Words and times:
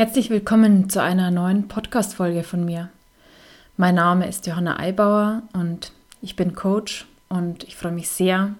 Herzlich 0.00 0.30
willkommen 0.30 0.88
zu 0.88 1.02
einer 1.02 1.30
neuen 1.30 1.68
Podcast-Folge 1.68 2.42
von 2.42 2.64
mir. 2.64 2.88
Mein 3.76 3.96
Name 3.96 4.26
ist 4.26 4.46
Johanna 4.46 4.78
Eibauer 4.78 5.42
und 5.52 5.92
ich 6.22 6.36
bin 6.36 6.54
Coach 6.54 7.06
und 7.28 7.64
ich 7.64 7.76
freue 7.76 7.92
mich 7.92 8.08
sehr, 8.08 8.54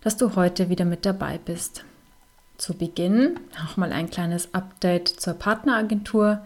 dass 0.00 0.16
du 0.16 0.34
heute 0.34 0.70
wieder 0.70 0.84
mit 0.84 1.06
dabei 1.06 1.38
bist. 1.38 1.84
Zu 2.56 2.74
Beginn 2.74 3.38
nochmal 3.56 3.92
ein 3.92 4.10
kleines 4.10 4.52
Update 4.52 5.06
zur 5.06 5.34
Partneragentur. 5.34 6.40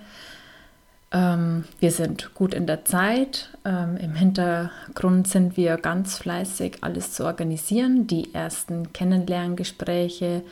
Ähm, 1.11 1.65
wir 1.81 1.91
sind 1.91 2.35
gut 2.35 2.53
in 2.53 2.67
der 2.67 2.85
Zeit. 2.85 3.49
Ähm, 3.65 3.97
Im 3.97 4.15
Hintergrund 4.15 5.27
sind 5.27 5.57
wir 5.57 5.79
ganz 5.79 6.19
fleißig, 6.19 6.85
alles 6.85 7.15
zu 7.15 7.25
organisieren. 7.25 8.07
Die 8.07 8.35
ersten 8.35 8.93
Kennenlerngespräche 8.93 10.43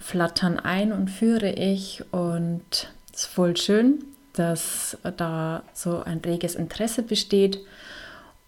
flattern 0.00 0.58
ein 0.58 0.90
und 0.92 1.12
führe 1.12 1.50
ich 1.50 2.02
und 2.10 2.88
ist 3.14 3.26
voll 3.26 3.56
schön, 3.56 4.04
dass 4.32 4.96
da 5.16 5.64
so 5.72 6.02
ein 6.02 6.18
reges 6.18 6.54
Interesse 6.54 7.02
besteht. 7.02 7.58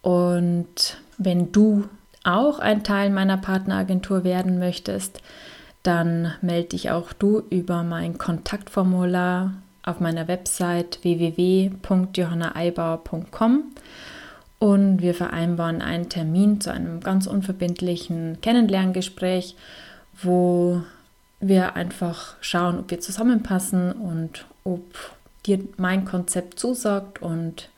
Und 0.01 0.97
wenn 1.17 1.51
du 1.51 1.89
auch 2.23 2.59
ein 2.59 2.83
Teil 2.83 3.09
meiner 3.09 3.37
Partneragentur 3.37 4.23
werden 4.23 4.59
möchtest, 4.59 5.23
dann 5.83 6.33
melde 6.41 6.69
dich 6.69 6.89
auch 6.91 7.11
du 7.13 7.43
über 7.49 7.83
mein 7.83 8.17
Kontaktformular 8.17 9.53
auf 9.83 9.99
meiner 10.01 10.27
Website 10.27 10.99
www.johannaeibauer.com 11.03 13.63
und 14.59 15.01
wir 15.01 15.13
vereinbaren 15.13 15.81
einen 15.81 16.09
Termin 16.09 16.59
zu 16.59 16.73
einem 16.73 16.99
ganz 16.99 17.27
unverbindlichen 17.27 18.41
Kennenlerngespräch, 18.41 19.55
wo 20.21 20.81
wir 21.39 21.75
einfach 21.75 22.35
schauen, 22.41 22.79
ob 22.79 22.91
wir 22.91 22.99
zusammenpassen 22.99 23.91
und 23.91 24.45
ob 24.63 24.83
dir 25.45 25.59
mein 25.77 26.05
Konzept 26.05 26.59
zusagt 26.59 27.21
und 27.21 27.69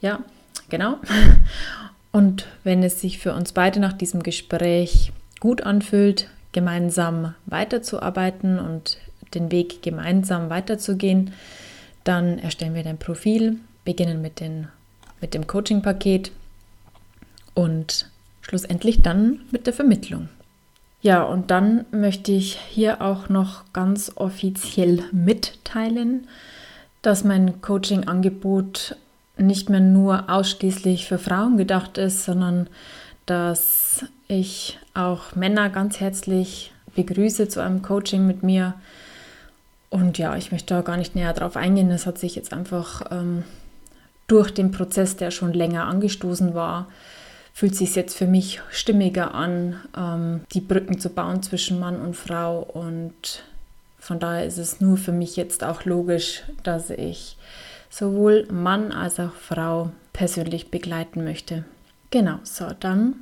ja, 0.00 0.20
genau. 0.68 0.98
Und 2.12 2.46
wenn 2.62 2.84
es 2.84 3.00
sich 3.00 3.18
für 3.18 3.34
uns 3.34 3.50
beide 3.50 3.80
nach 3.80 3.92
diesem 3.92 4.22
Gespräch 4.22 5.10
gut 5.40 5.62
anfühlt, 5.62 6.30
gemeinsam 6.52 7.34
weiterzuarbeiten 7.46 8.60
und 8.60 8.98
den 9.34 9.50
Weg 9.50 9.82
gemeinsam 9.82 10.48
weiterzugehen, 10.48 11.32
dann 12.04 12.38
erstellen 12.38 12.74
wir 12.76 12.84
dein 12.84 12.98
Profil, 12.98 13.56
beginnen 13.84 14.22
mit, 14.22 14.38
den, 14.38 14.68
mit 15.20 15.34
dem 15.34 15.48
Coaching-Paket 15.48 16.30
und 17.54 18.08
schlussendlich 18.42 19.02
dann 19.02 19.40
mit 19.50 19.66
der 19.66 19.72
Vermittlung. 19.72 20.28
Ja, 21.04 21.22
und 21.22 21.50
dann 21.50 21.84
möchte 21.90 22.32
ich 22.32 22.58
hier 22.70 23.02
auch 23.02 23.28
noch 23.28 23.70
ganz 23.74 24.12
offiziell 24.14 25.04
mitteilen, 25.12 26.26
dass 27.02 27.24
mein 27.24 27.60
Coaching-Angebot 27.60 28.96
nicht 29.36 29.68
mehr 29.68 29.80
nur 29.80 30.30
ausschließlich 30.30 31.06
für 31.06 31.18
Frauen 31.18 31.58
gedacht 31.58 31.98
ist, 31.98 32.24
sondern 32.24 32.68
dass 33.26 34.06
ich 34.28 34.78
auch 34.94 35.34
Männer 35.34 35.68
ganz 35.68 36.00
herzlich 36.00 36.72
begrüße 36.94 37.48
zu 37.48 37.60
einem 37.60 37.82
Coaching 37.82 38.26
mit 38.26 38.42
mir. 38.42 38.72
Und 39.90 40.16
ja, 40.16 40.34
ich 40.36 40.52
möchte 40.52 40.72
da 40.72 40.80
gar 40.80 40.96
nicht 40.96 41.14
näher 41.14 41.34
drauf 41.34 41.58
eingehen. 41.58 41.90
Das 41.90 42.06
hat 42.06 42.16
sich 42.16 42.34
jetzt 42.34 42.54
einfach 42.54 43.02
ähm, 43.10 43.44
durch 44.26 44.54
den 44.54 44.70
Prozess, 44.70 45.16
der 45.16 45.30
schon 45.30 45.52
länger 45.52 45.84
angestoßen 45.84 46.54
war, 46.54 46.88
fühlt 47.54 47.76
sich 47.76 47.94
jetzt 47.94 48.18
für 48.18 48.26
mich 48.26 48.60
stimmiger 48.70 49.32
an, 49.32 49.80
ähm, 49.96 50.40
die 50.52 50.60
Brücken 50.60 50.98
zu 50.98 51.08
bauen 51.08 51.42
zwischen 51.42 51.78
Mann 51.78 52.00
und 52.00 52.16
Frau. 52.16 52.58
Und 52.60 53.44
von 53.98 54.18
daher 54.18 54.44
ist 54.44 54.58
es 54.58 54.80
nur 54.80 54.96
für 54.96 55.12
mich 55.12 55.36
jetzt 55.36 55.62
auch 55.62 55.84
logisch, 55.84 56.42
dass 56.64 56.90
ich 56.90 57.38
sowohl 57.88 58.46
Mann 58.50 58.90
als 58.90 59.20
auch 59.20 59.32
Frau 59.32 59.92
persönlich 60.12 60.72
begleiten 60.72 61.22
möchte. 61.22 61.64
Genau, 62.10 62.38
so, 62.42 62.66
dann 62.80 63.14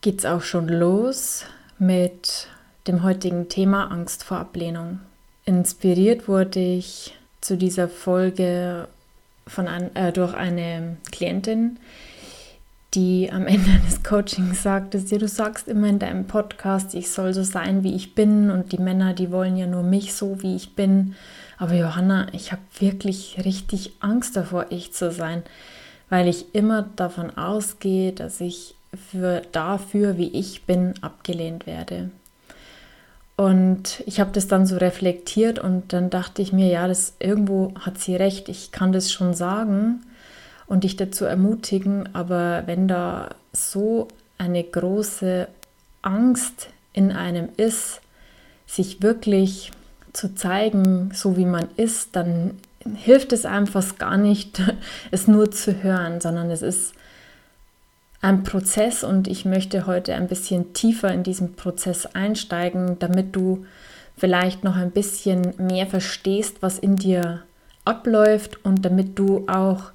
geht 0.00 0.20
es 0.20 0.24
auch 0.24 0.42
schon 0.42 0.68
los 0.68 1.44
mit 1.78 2.48
dem 2.86 3.02
heutigen 3.02 3.50
Thema 3.50 3.90
Angst 3.90 4.24
vor 4.24 4.38
Ablehnung. 4.38 5.00
Inspiriert 5.44 6.26
wurde 6.26 6.60
ich 6.60 7.14
zu 7.42 7.56
dieser 7.58 7.88
Folge 7.88 8.88
von 9.46 9.68
ein, 9.68 9.94
äh, 9.94 10.12
durch 10.12 10.34
eine 10.34 10.96
Klientin, 11.10 11.78
die 12.94 13.30
am 13.32 13.46
Ende 13.46 13.70
des 13.86 14.02
Coachings 14.02 14.62
sagt, 14.62 14.94
dass 14.94 15.06
dir 15.06 15.18
du 15.18 15.28
sagst 15.28 15.68
immer 15.68 15.88
in 15.88 15.98
deinem 15.98 16.26
Podcast, 16.26 16.94
ich 16.94 17.10
soll 17.10 17.32
so 17.32 17.42
sein, 17.42 17.82
wie 17.82 17.94
ich 17.94 18.14
bin 18.14 18.50
und 18.50 18.72
die 18.72 18.78
Männer, 18.78 19.14
die 19.14 19.30
wollen 19.30 19.56
ja 19.56 19.66
nur 19.66 19.82
mich 19.82 20.14
so, 20.14 20.42
wie 20.42 20.56
ich 20.56 20.74
bin. 20.74 21.14
Aber 21.56 21.74
Johanna, 21.74 22.26
ich 22.32 22.52
habe 22.52 22.62
wirklich 22.78 23.38
richtig 23.44 23.92
Angst 24.00 24.36
davor, 24.36 24.66
ich 24.70 24.92
zu 24.92 25.10
sein, 25.10 25.42
weil 26.10 26.28
ich 26.28 26.54
immer 26.54 26.82
davon 26.96 27.36
ausgehe, 27.36 28.12
dass 28.12 28.40
ich 28.40 28.74
für 29.10 29.40
dafür, 29.52 30.18
wie 30.18 30.28
ich 30.28 30.64
bin, 30.64 30.94
abgelehnt 31.00 31.66
werde. 31.66 32.10
Und 33.36 34.02
ich 34.04 34.20
habe 34.20 34.32
das 34.32 34.48
dann 34.48 34.66
so 34.66 34.76
reflektiert 34.76 35.58
und 35.58 35.94
dann 35.94 36.10
dachte 36.10 36.42
ich 36.42 36.52
mir, 36.52 36.68
ja, 36.68 36.86
das 36.86 37.14
irgendwo 37.18 37.72
hat 37.80 37.98
sie 37.98 38.14
recht, 38.14 38.50
ich 38.50 38.70
kann 38.70 38.92
das 38.92 39.10
schon 39.10 39.32
sagen 39.32 40.02
und 40.66 40.84
dich 40.84 40.96
dazu 40.96 41.24
ermutigen, 41.24 42.14
aber 42.14 42.62
wenn 42.66 42.88
da 42.88 43.34
so 43.52 44.08
eine 44.38 44.62
große 44.64 45.48
Angst 46.02 46.68
in 46.92 47.12
einem 47.12 47.48
ist, 47.56 48.00
sich 48.66 49.02
wirklich 49.02 49.70
zu 50.12 50.34
zeigen, 50.34 51.10
so 51.14 51.36
wie 51.36 51.46
man 51.46 51.68
ist, 51.76 52.16
dann 52.16 52.58
hilft 52.96 53.32
es 53.32 53.46
einfach 53.46 53.98
gar 53.98 54.16
nicht, 54.16 54.62
es 55.10 55.28
nur 55.28 55.50
zu 55.50 55.82
hören, 55.82 56.20
sondern 56.20 56.50
es 56.50 56.62
ist 56.62 56.94
ein 58.20 58.44
Prozess 58.44 59.02
und 59.02 59.26
ich 59.26 59.44
möchte 59.44 59.86
heute 59.86 60.14
ein 60.14 60.28
bisschen 60.28 60.72
tiefer 60.74 61.12
in 61.12 61.24
diesen 61.24 61.54
Prozess 61.54 62.06
einsteigen, 62.06 62.98
damit 63.00 63.34
du 63.34 63.66
vielleicht 64.16 64.62
noch 64.62 64.76
ein 64.76 64.92
bisschen 64.92 65.54
mehr 65.58 65.86
verstehst, 65.86 66.58
was 66.60 66.78
in 66.78 66.96
dir 66.96 67.42
abläuft 67.84 68.64
und 68.64 68.84
damit 68.84 69.18
du 69.18 69.44
auch 69.48 69.90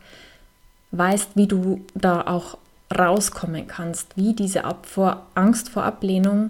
weißt, 0.97 1.31
wie 1.35 1.47
du 1.47 1.81
da 1.93 2.21
auch 2.21 2.57
rauskommen 2.95 3.67
kannst, 3.67 4.15
wie 4.15 4.33
diese 4.33 4.63
Abvor 4.63 5.25
Angst 5.35 5.69
vor 5.69 5.83
Ablehnung 5.83 6.49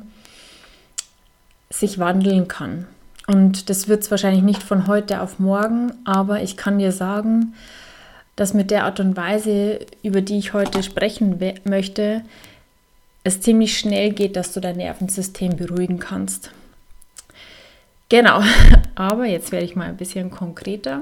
sich 1.69 1.99
wandeln 1.99 2.47
kann. 2.47 2.87
Und 3.27 3.69
das 3.69 3.87
wird 3.87 4.03
es 4.03 4.11
wahrscheinlich 4.11 4.43
nicht 4.43 4.63
von 4.63 4.87
heute 4.87 5.21
auf 5.21 5.39
morgen, 5.39 5.91
aber 6.05 6.41
ich 6.41 6.55
kann 6.55 6.79
dir 6.79 6.91
sagen, 6.91 7.55
dass 8.37 8.53
mit 8.53 8.71
der 8.71 8.85
Art 8.85 8.99
und 8.99 9.17
Weise, 9.17 9.79
über 10.03 10.21
die 10.21 10.37
ich 10.37 10.53
heute 10.53 10.83
sprechen 10.83 11.39
möchte, 11.65 12.21
es 13.23 13.41
ziemlich 13.41 13.77
schnell 13.77 14.11
geht, 14.11 14.37
dass 14.37 14.53
du 14.53 14.61
dein 14.61 14.77
Nervensystem 14.77 15.57
beruhigen 15.57 15.99
kannst. 15.99 16.51
Genau, 18.09 18.41
aber 18.95 19.25
jetzt 19.25 19.51
werde 19.51 19.65
ich 19.65 19.75
mal 19.75 19.89
ein 19.89 19.97
bisschen 19.97 20.31
konkreter. 20.31 21.01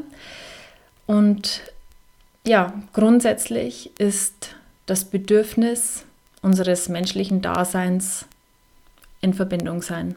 Und 1.06 1.62
ja, 2.46 2.74
grundsätzlich 2.94 3.92
ist 4.00 4.56
das 4.86 5.06
Bedürfnis 5.06 6.06
unseres 6.42 6.90
menschlichen 6.90 7.42
Daseins 7.42 8.26
in 9.22 9.34
Verbindung 9.34 9.82
sein. 9.82 10.16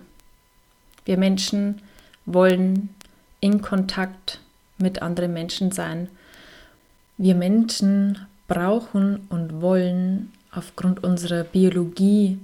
Wir 1.04 1.16
Menschen 1.16 1.80
wollen 2.26 2.90
in 3.40 3.62
Kontakt 3.62 4.40
mit 4.76 5.00
anderen 5.00 5.32
Menschen 5.32 5.72
sein. 5.72 6.08
Wir 7.16 7.34
Menschen 7.34 8.18
brauchen 8.46 9.26
und 9.30 9.62
wollen 9.62 10.32
aufgrund 10.52 11.02
unserer 11.02 11.44
Biologie 11.44 12.38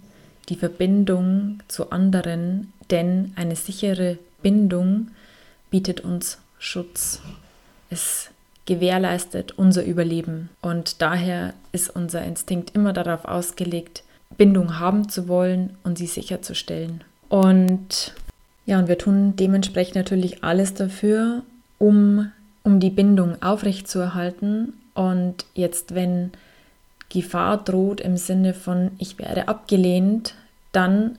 die 0.49 0.57
Verbindung 0.57 1.63
zu 1.69 1.91
anderen, 1.91 2.73
denn 2.91 3.33
eine 3.37 3.57
sichere 3.57 4.19
Bindung 4.43 5.09
bietet 5.71 6.01
uns 6.01 6.39
Schutz. 6.59 7.21
Es 7.91 8.31
gewährleistet 8.67 9.53
unser 9.59 9.85
Überleben. 9.85 10.49
Und 10.63 11.03
daher 11.03 11.55
ist 11.73 11.95
unser 11.95 12.25
Instinkt 12.25 12.75
immer 12.75 12.93
darauf 12.93 13.25
ausgelegt, 13.25 14.05
Bindung 14.37 14.79
haben 14.79 15.09
zu 15.09 15.29
wollen 15.29 15.77
und 15.85 15.99
sie 15.99 16.07
sicherzustellen. 16.07 17.05
Und 17.29 18.15
ja, 18.67 18.79
und 18.79 18.89
wir 18.89 18.99
tun 18.99 19.37
dementsprechend 19.37 19.97
natürlich 19.97 20.43
alles 20.43 20.75
dafür, 20.75 21.43
um, 21.79 22.31
um 22.63 22.81
die 22.81 22.91
Bindung 22.91 23.41
aufrechtzuerhalten. 23.43 24.75
Und 24.95 25.45
jetzt, 25.55 25.95
wenn 25.95 26.31
Gefahr 27.11 27.59
droht 27.59 28.01
im 28.01 28.17
Sinne 28.17 28.55
von 28.55 28.93
ich 28.99 29.19
werde 29.19 29.49
abgelehnt, 29.49 30.35
dann 30.73 31.19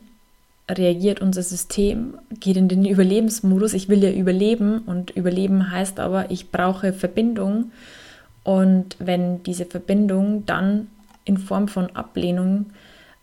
reagiert 0.70 1.22
unser 1.22 1.44
System, 1.44 2.18
geht 2.40 2.58
in 2.58 2.68
den 2.68 2.86
Überlebensmodus. 2.86 3.74
Ich 3.74 3.88
will 3.90 4.04
ja 4.04 4.12
überleben 4.12 4.80
und 4.80 5.12
überleben 5.12 5.72
heißt 5.72 6.00
aber, 6.00 6.32
ich 6.32 6.52
brauche 6.52 6.94
Verbindung. 6.94 7.72
Und 8.44 8.96
wenn 9.00 9.44
diese 9.44 9.66
Verbindung 9.66 10.46
dann 10.46 10.88
in 11.24 11.38
Form 11.38 11.68
von 11.68 11.96
Ablehnung 11.96 12.68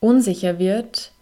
unsicher 0.00 0.58
wird, 0.58 1.12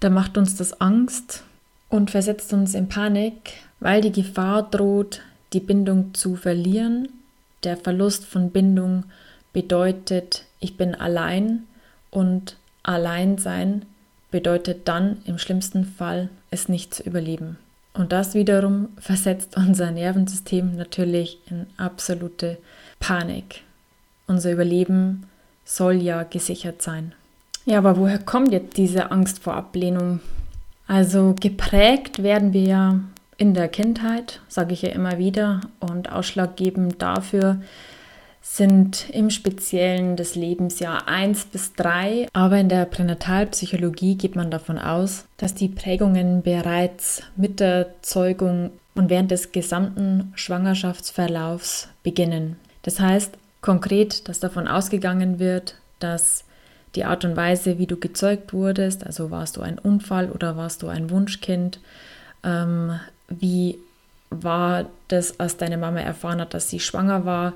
dann 0.00 0.14
macht 0.14 0.38
uns 0.38 0.56
das 0.56 0.80
Angst 0.80 1.42
und 1.88 2.10
versetzt 2.10 2.52
uns 2.52 2.74
in 2.74 2.88
Panik, 2.88 3.52
weil 3.80 4.00
die 4.00 4.12
Gefahr 4.12 4.68
droht, 4.68 5.22
die 5.52 5.60
Bindung 5.60 6.14
zu 6.14 6.36
verlieren. 6.36 7.08
Der 7.64 7.76
Verlust 7.76 8.24
von 8.24 8.50
Bindung 8.50 9.04
bedeutet, 9.52 10.44
ich 10.60 10.76
bin 10.76 10.94
allein 10.94 11.64
und 12.10 12.56
allein 12.82 13.38
sein 13.38 13.86
bedeutet 14.30 14.88
dann 14.88 15.18
im 15.24 15.38
schlimmsten 15.38 15.84
Fall, 15.84 16.28
es 16.50 16.68
nicht 16.68 16.94
zu 16.94 17.02
überleben. 17.02 17.58
Und 17.94 18.12
das 18.12 18.34
wiederum 18.34 18.88
versetzt 18.98 19.56
unser 19.56 19.90
Nervensystem 19.90 20.76
natürlich 20.76 21.38
in 21.50 21.66
absolute 21.76 22.58
Panik. 23.00 23.62
Unser 24.26 24.52
Überleben 24.52 25.26
soll 25.64 25.94
ja 25.94 26.22
gesichert 26.22 26.82
sein. 26.82 27.12
Ja, 27.64 27.78
aber 27.78 27.96
woher 27.96 28.18
kommt 28.18 28.52
jetzt 28.52 28.76
diese 28.76 29.10
Angst 29.10 29.40
vor 29.40 29.54
Ablehnung? 29.54 30.20
Also 30.86 31.34
geprägt 31.38 32.22
werden 32.22 32.52
wir 32.52 32.62
ja 32.62 33.00
in 33.36 33.54
der 33.54 33.68
Kindheit, 33.68 34.40
sage 34.48 34.72
ich 34.72 34.82
ja 34.82 34.90
immer 34.90 35.18
wieder, 35.18 35.60
und 35.80 36.10
ausschlaggebend 36.10 37.02
dafür 37.02 37.60
sind 38.40 39.10
im 39.10 39.30
Speziellen 39.30 40.16
das 40.16 40.34
Lebensjahr 40.34 41.06
1 41.06 41.46
bis 41.46 41.74
3, 41.74 42.28
aber 42.32 42.58
in 42.58 42.68
der 42.68 42.84
Pränatalpsychologie 42.86 44.16
geht 44.16 44.36
man 44.36 44.50
davon 44.50 44.78
aus, 44.78 45.26
dass 45.36 45.54
die 45.54 45.68
Prägungen 45.68 46.42
bereits 46.42 47.22
mit 47.36 47.60
der 47.60 47.88
Zeugung 48.02 48.70
und 48.94 49.10
während 49.10 49.30
des 49.30 49.52
gesamten 49.52 50.32
Schwangerschaftsverlaufs 50.34 51.88
beginnen. 52.02 52.56
Das 52.82 53.00
heißt 53.00 53.34
konkret, 53.60 54.28
dass 54.28 54.40
davon 54.40 54.66
ausgegangen 54.66 55.38
wird, 55.38 55.76
dass 55.98 56.44
die 56.94 57.04
Art 57.04 57.24
und 57.24 57.36
Weise, 57.36 57.78
wie 57.78 57.86
du 57.86 57.96
gezeugt 57.96 58.52
wurdest, 58.52 59.04
also 59.06 59.30
warst 59.30 59.56
du 59.56 59.60
ein 59.60 59.78
Unfall 59.78 60.30
oder 60.30 60.56
warst 60.56 60.82
du 60.82 60.88
ein 60.88 61.10
Wunschkind, 61.10 61.80
ähm, 62.42 62.98
wie 63.28 63.78
war 64.30 64.86
das, 65.08 65.38
als 65.38 65.56
deine 65.56 65.76
Mama 65.76 66.00
erfahren 66.00 66.40
hat, 66.40 66.54
dass 66.54 66.70
sie 66.70 66.80
schwanger 66.80 67.24
war, 67.24 67.52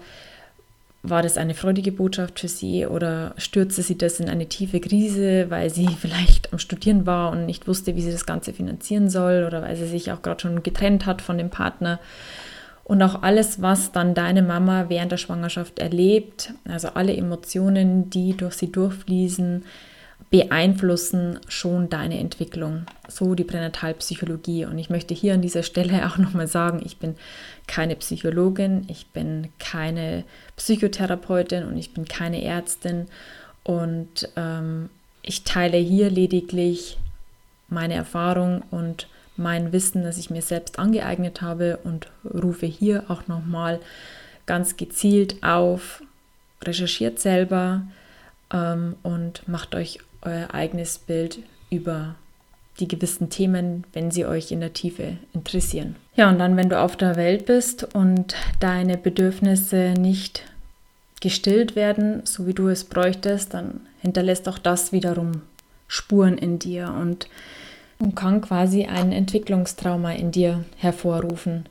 war 1.03 1.23
das 1.23 1.37
eine 1.37 1.55
freudige 1.55 1.91
Botschaft 1.91 2.39
für 2.39 2.49
sie 2.49 2.87
oder 2.87 3.35
stürzte 3.37 3.83
sie 3.83 3.99
das 3.99 4.21
in 4.21 4.29
eine 4.29 4.47
tiefe 4.47 4.81
Krise, 4.81 5.47
weil 5.49 5.71
sie 5.71 5.89
vielleicht 6.01 6.53
am 6.53 6.59
Studieren 6.59 7.07
war 7.07 7.33
und 7.33 7.47
nicht 7.47 7.67
wusste, 7.67 7.97
wie 7.97 8.03
sie 8.03 8.13
das 8.13 8.27
Ganze 8.27 8.53
finanzieren 8.53 9.11
soll 9.11 9.45
oder 9.45 9.63
weil 9.63 9.77
sie 9.77 9.87
sich 9.87 10.13
auch 10.13 10.23
gerade 10.23 10.41
schon 10.41 10.63
getrennt 10.63 11.07
hat 11.07 11.21
von 11.23 11.39
dem 11.39 11.51
Partner? 11.51 11.99
Und 12.85 13.01
auch 13.03 13.23
alles, 13.23 13.63
was 13.63 13.93
dann 13.93 14.15
deine 14.15 14.43
Mama 14.43 14.87
während 14.89 15.13
der 15.13 15.17
Schwangerschaft 15.17 15.79
erlebt, 15.79 16.53
also 16.69 16.89
alle 16.89 17.17
Emotionen, 17.17 18.11
die 18.11 18.37
durch 18.37 18.55
sie 18.55 18.73
durchfließen, 18.73 19.65
beeinflussen 20.31 21.39
schon 21.47 21.91
deine 21.91 22.19
Entwicklung. 22.19 22.87
So 23.09 23.35
die 23.35 23.45
Pränatalpsychologie. 23.45 24.65
Und 24.65 24.79
ich 24.79 24.91
möchte 24.91 25.15
hier 25.15 25.35
an 25.35 25.43
dieser 25.43 25.63
Stelle 25.63 26.07
auch 26.09 26.19
nochmal 26.19 26.49
sagen, 26.49 26.81
ich 26.85 26.97
bin 26.99 27.15
keine 27.67 27.97
Psychologin, 27.97 28.85
ich 28.89 29.09
bin 29.09 29.49
keine 29.59 30.25
Psychotherapeutin 30.57 31.65
und 31.65 31.77
ich 31.79 31.95
bin 31.95 32.05
keine 32.05 32.43
Ärztin. 32.43 33.07
Und 33.65 34.29
ähm, 34.37 34.91
ich 35.23 35.45
teile 35.45 35.79
hier 35.79 36.11
lediglich 36.11 36.99
meine 37.69 37.95
Erfahrung 37.95 38.63
und 38.71 39.09
mein 39.37 39.73
Wissen, 39.73 40.03
das 40.03 40.19
ich 40.19 40.31
mir 40.31 40.43
selbst 40.43 40.79
angeeignet 40.79 41.41
habe 41.41 41.79
und 41.85 42.09
rufe 42.25 42.67
hier 42.67 43.05
auch 43.09 43.29
nochmal 43.29 43.81
ganz 44.47 44.77
gezielt 44.77 45.43
auf, 45.43 46.03
recherchiert 46.63 47.19
selber 47.19 47.83
ähm, 48.53 48.97
und 49.03 49.49
macht 49.49 49.75
euch 49.75 50.01
euer 50.23 50.53
eigenes 50.53 50.99
Bild 50.99 51.39
über 51.71 52.17
die 52.81 52.89
gewissen 52.89 53.31
Themen, 53.31 53.85
wenn 53.93 54.11
sie 54.11 54.25
euch 54.25 54.51
in 54.51 54.61
der 54.61 54.73
Tiefe 54.73 55.17
interessieren. 55.35 55.97
Ja, 56.15 56.29
und 56.31 56.39
dann, 56.39 56.57
wenn 56.57 56.69
du 56.69 56.81
auf 56.81 56.97
der 56.97 57.17
Welt 57.17 57.47
bist 57.47 57.95
und 57.95 58.35
deine 58.61 58.97
Bedürfnisse 58.97 59.95
nicht 59.99 60.45
gestillt 61.21 61.77
werden, 61.77 62.23
so 62.25 62.47
wie 62.47 62.55
du 62.55 62.69
es 62.69 62.85
bräuchtest, 62.85 63.55
dann 63.55 63.81
hinterlässt 64.01 64.49
auch 64.49 64.59
das 64.59 64.93
wiederum 64.93 65.43
Spuren 65.87 66.39
in 66.39 66.59
dir 66.59 66.95
und 66.99 67.29
und 68.03 68.17
kann 68.17 68.41
quasi 68.41 68.85
ein 68.87 69.13
Entwicklungstrauma 69.13 70.13
in 70.13 70.33
dir 70.33 70.65
hervorrufen. 70.77 71.67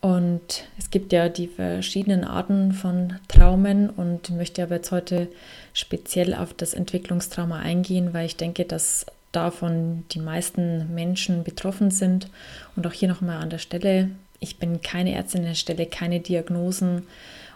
Und 0.00 0.64
es 0.78 0.90
gibt 0.90 1.12
ja 1.12 1.28
die 1.28 1.48
verschiedenen 1.48 2.22
Arten 2.22 2.72
von 2.72 3.14
Traumen 3.26 3.90
und 3.90 4.28
ich 4.28 4.36
möchte 4.36 4.62
aber 4.62 4.76
jetzt 4.76 4.92
heute 4.92 5.26
speziell 5.72 6.34
auf 6.34 6.54
das 6.54 6.72
Entwicklungstrauma 6.74 7.58
eingehen, 7.58 8.14
weil 8.14 8.26
ich 8.26 8.36
denke, 8.36 8.64
dass 8.64 9.06
davon 9.32 10.04
die 10.10 10.20
meisten 10.20 10.94
Menschen 10.94 11.44
betroffen 11.44 11.90
sind. 11.90 12.28
Und 12.76 12.86
auch 12.86 12.92
hier 12.92 13.08
nochmal 13.08 13.42
an 13.42 13.50
der 13.50 13.58
Stelle, 13.58 14.10
ich 14.40 14.58
bin 14.58 14.80
keine 14.80 15.14
Ärztin, 15.14 15.40
an 15.40 15.48
der 15.48 15.54
Stelle 15.54 15.86
keine 15.86 16.20
Diagnosen 16.20 17.02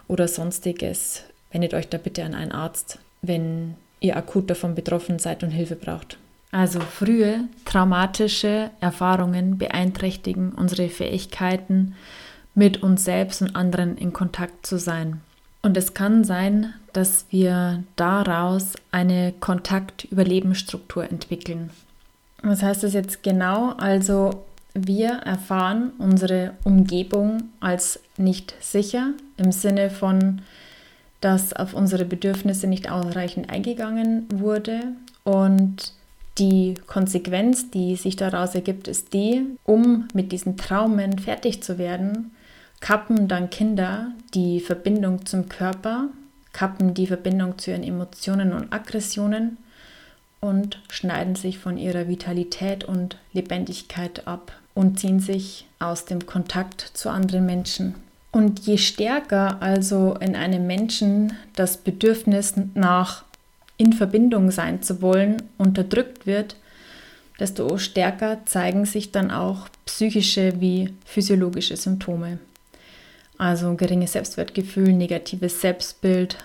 oder 0.07 0.27
sonstiges. 0.27 1.23
Wendet 1.51 1.73
euch 1.73 1.87
da 1.87 1.97
bitte 1.97 2.23
an 2.23 2.33
einen 2.33 2.51
Arzt, 2.51 2.99
wenn 3.21 3.75
ihr 3.99 4.17
akut 4.17 4.49
davon 4.49 4.75
betroffen 4.75 5.19
seid 5.19 5.43
und 5.43 5.51
Hilfe 5.51 5.75
braucht. 5.75 6.17
Also 6.51 6.79
frühe 6.81 7.45
traumatische 7.65 8.69
Erfahrungen 8.79 9.57
beeinträchtigen 9.57 10.51
unsere 10.51 10.89
Fähigkeiten, 10.89 11.95
mit 12.53 12.83
uns 12.83 13.03
selbst 13.03 13.41
und 13.41 13.55
anderen 13.55 13.97
in 13.97 14.13
Kontakt 14.13 14.67
zu 14.67 14.77
sein. 14.77 15.21
Und 15.63 15.77
es 15.77 15.95
kann 15.95 16.23
sein, 16.23 16.73
dass 16.93 17.25
wir 17.29 17.83
daraus 17.95 18.73
eine 18.91 19.33
Kontakt-Überlebensstruktur 19.39 21.09
entwickeln. 21.09 21.71
Was 22.41 22.61
heißt 22.61 22.83
das 22.83 22.93
jetzt 22.93 23.23
genau? 23.23 23.71
Also 23.77 24.43
wir 24.73 25.09
erfahren 25.09 25.91
unsere 25.97 26.53
Umgebung 26.63 27.43
als 27.59 27.99
nicht 28.17 28.55
sicher 28.59 29.11
im 29.37 29.51
Sinne 29.51 29.89
von, 29.89 30.41
dass 31.21 31.53
auf 31.53 31.73
unsere 31.73 32.05
Bedürfnisse 32.05 32.67
nicht 32.67 32.91
ausreichend 32.91 33.49
eingegangen 33.49 34.25
wurde 34.33 34.81
und 35.23 35.93
die 36.37 36.73
Konsequenz, 36.87 37.69
die 37.69 37.95
sich 37.95 38.15
daraus 38.15 38.55
ergibt, 38.55 38.87
ist 38.87 39.13
die, 39.13 39.45
um 39.63 40.07
mit 40.13 40.31
diesen 40.31 40.57
Traumen 40.57 41.19
fertig 41.19 41.61
zu 41.61 41.77
werden, 41.77 42.31
kappen 42.79 43.27
dann 43.27 43.51
Kinder 43.51 44.11
die 44.33 44.59
Verbindung 44.59 45.25
zum 45.25 45.47
Körper, 45.47 46.09
kappen 46.53 46.93
die 46.93 47.07
Verbindung 47.07 47.57
zu 47.57 47.71
ihren 47.71 47.83
Emotionen 47.83 48.53
und 48.53 48.71
Aggressionen 48.71 49.57
und 50.39 50.79
schneiden 50.89 51.35
sich 51.35 51.57
von 51.57 51.77
ihrer 51.77 52.07
Vitalität 52.07 52.83
und 52.83 53.17
Lebendigkeit 53.33 54.27
ab 54.27 54.53
und 54.73 54.99
ziehen 54.99 55.19
sich 55.19 55.67
aus 55.79 56.05
dem 56.05 56.25
Kontakt 56.25 56.91
zu 56.93 57.09
anderen 57.09 57.45
Menschen. 57.45 57.95
Und 58.31 58.61
je 58.61 58.77
stärker 58.77 59.61
also 59.61 60.15
in 60.19 60.35
einem 60.35 60.65
Menschen 60.65 61.33
das 61.55 61.77
Bedürfnis 61.77 62.55
nach 62.73 63.23
in 63.77 63.93
Verbindung 63.93 64.51
sein 64.51 64.81
zu 64.81 65.01
wollen, 65.01 65.37
unterdrückt 65.57 66.25
wird, 66.25 66.55
desto 67.39 67.77
stärker 67.77 68.39
zeigen 68.45 68.85
sich 68.85 69.11
dann 69.11 69.31
auch 69.31 69.67
psychische 69.85 70.59
wie 70.59 70.93
physiologische 71.05 71.77
Symptome. 71.77 72.39
Also 73.37 73.75
geringes 73.75 74.13
Selbstwertgefühl, 74.13 74.93
negatives 74.93 75.61
Selbstbild, 75.61 76.37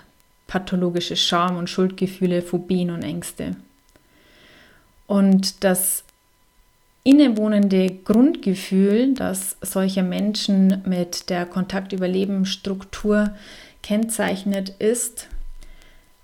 pathologische 0.47 1.17
Scham- 1.17 1.57
und 1.57 1.69
Schuldgefühle, 1.69 2.43
Phobien 2.43 2.91
und 2.91 3.03
Ängste. 3.03 3.57
Und 5.07 5.65
das 5.65 6.05
innewohnende 7.05 7.89
Grundgefühl, 8.05 9.15
das 9.15 9.57
solche 9.63 10.03
Menschen 10.03 10.83
mit 10.85 11.31
der 11.31 11.47
Kontaktüberlebensstruktur 11.47 13.35
kennzeichnet, 13.83 14.71
ist, 14.79 15.29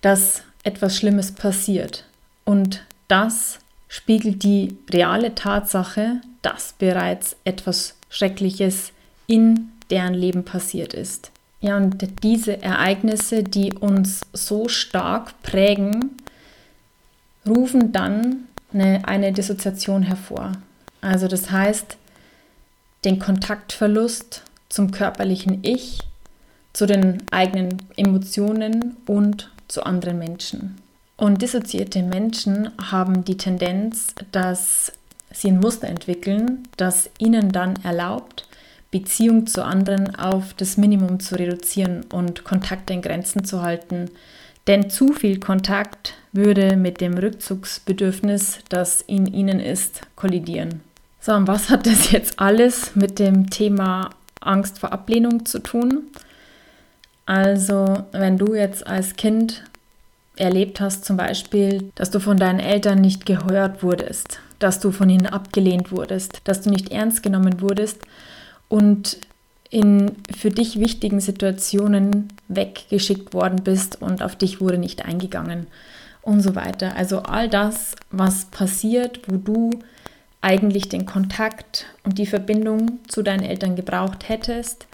dass 0.01 0.43
etwas 0.63 0.97
Schlimmes 0.97 1.33
passiert. 1.33 2.05
Und 2.45 2.85
das 3.09 3.61
spiegelt 3.89 4.43
die 4.43 4.77
reale 4.91 5.35
Tatsache, 5.35 6.21
dass 6.43 6.75
bereits 6.75 7.37
etwas 7.45 7.97
Schreckliches 8.11 8.93
in 9.27 9.71
deren 9.91 10.15
Leben 10.15 10.45
passiert 10.45 10.95
ist. 10.95 11.31
Ja, 11.61 11.77
und 11.77 12.23
diese 12.23 12.63
Ereignisse, 12.63 13.43
die 13.43 13.73
uns 13.73 14.21
so 14.33 14.69
stark 14.69 15.41
prägen, 15.43 16.11
rufen 17.47 17.93
dann 17.93 18.49
eine, 18.73 19.07
eine 19.07 19.33
Dissoziation 19.33 20.03
hervor. 20.03 20.53
Also 21.01 21.29
das 21.29 21.51
heißt, 21.51 21.97
den 23.05 23.19
Kontaktverlust 23.19 24.43
zum 24.69 24.91
körperlichen 24.91 25.61
Ich, 25.63 26.01
zu 26.73 26.87
den 26.87 27.23
eigenen 27.31 27.79
Emotionen 27.97 28.97
und 29.07 29.51
zu 29.69 29.85
anderen 29.85 30.19
Menschen. 30.19 30.77
Und 31.17 31.43
dissoziierte 31.43 32.03
Menschen 32.03 32.71
haben 32.91 33.25
die 33.25 33.37
Tendenz, 33.37 34.15
dass 34.33 34.93
sie 35.31 35.49
ein 35.49 35.61
Muster 35.61 35.87
entwickeln, 35.89 36.67
das 36.77 37.09
ihnen 37.19 37.53
dann 37.53 37.77
erlaubt, 37.85 38.47
Beziehung 38.95 39.49
zu 39.49 39.65
anderen 39.65 40.15
auf 40.15 40.55
das 40.55 40.77
Minimum 40.77 41.19
zu 41.19 41.35
reduzieren 41.35 42.05
und 42.13 42.45
Kontakte 42.45 42.93
in 42.93 43.03
Grenzen 43.03 43.45
zu 43.45 43.61
halten. 43.61 44.09
Denn 44.69 44.89
zu 44.89 45.13
viel 45.13 45.41
Kontakt 45.41 46.15
würde 46.31 46.77
mit 46.77 47.01
dem 47.01 47.15
Rückzugsbedürfnis, 47.19 48.61
das 48.69 49.01
in 49.01 49.27
ihnen 49.27 49.59
ist, 49.59 50.03
kollidieren. 50.15 50.81
So, 51.21 51.33
und 51.33 51.49
was 51.49 51.71
hat 51.71 51.87
das 51.87 52.13
jetzt 52.13 52.39
alles 52.39 52.95
mit 52.95 53.19
dem 53.19 53.51
Thema 53.51 54.11
Angst 54.39 54.79
vor 54.79 54.93
Ablehnung 54.93 55.45
zu 55.45 55.59
tun. 55.59 56.05
Also 57.27 58.05
wenn 58.13 58.39
du 58.39 58.55
jetzt 58.55 58.87
als 58.87 59.17
Kind 59.17 59.65
erlebt 60.37 60.81
hast, 60.81 61.05
zum 61.05 61.17
Beispiel, 61.17 61.91
dass 61.97 62.13
du 62.13 62.21
von 62.21 62.37
deinen 62.37 62.61
Eltern 62.61 63.01
nicht 63.01 63.27
gehört 63.27 63.83
wurdest, 63.83 64.39
dass 64.61 64.79
du 64.79 64.93
von 64.93 65.11
ihnen 65.11 65.27
abgelehnt 65.27 65.91
wurdest, 65.91 66.43
dass 66.45 66.61
du 66.61 66.71
nicht 66.71 66.93
ernst 66.93 67.25
genommen 67.25 67.61
wurdest 67.61 67.99
und 68.69 69.19
in 69.71 70.13
für 70.37 70.51
dich 70.51 70.79
wichtigen 70.79 71.21
Situationen 71.21 72.29
weggeschickt 72.49 73.35
worden 73.35 73.65
bist 73.65 74.01
und 74.01 74.23
auf 74.23 74.37
dich 74.37 74.61
wurde 74.61 74.79
nicht 74.79 75.05
eingegangen 75.05 75.67
und 76.23 76.41
so 76.41 76.55
weiter. 76.55 76.97
Also 76.97 77.21
all 77.21 77.49
das, 77.49 77.97
was 78.11 78.47
passiert, 78.47 79.21
wo 79.27 79.37
du 79.37 79.71
eigentlich 80.41 80.89
den 80.89 81.07
Kontakt 81.07 81.87
und 82.05 82.19
die 82.19 82.27
Verbindung 82.27 83.01
zu 83.09 83.23
deinen 83.23 83.45
Eltern 83.45 83.77
gebraucht 83.77 84.29
hättest 84.29 84.87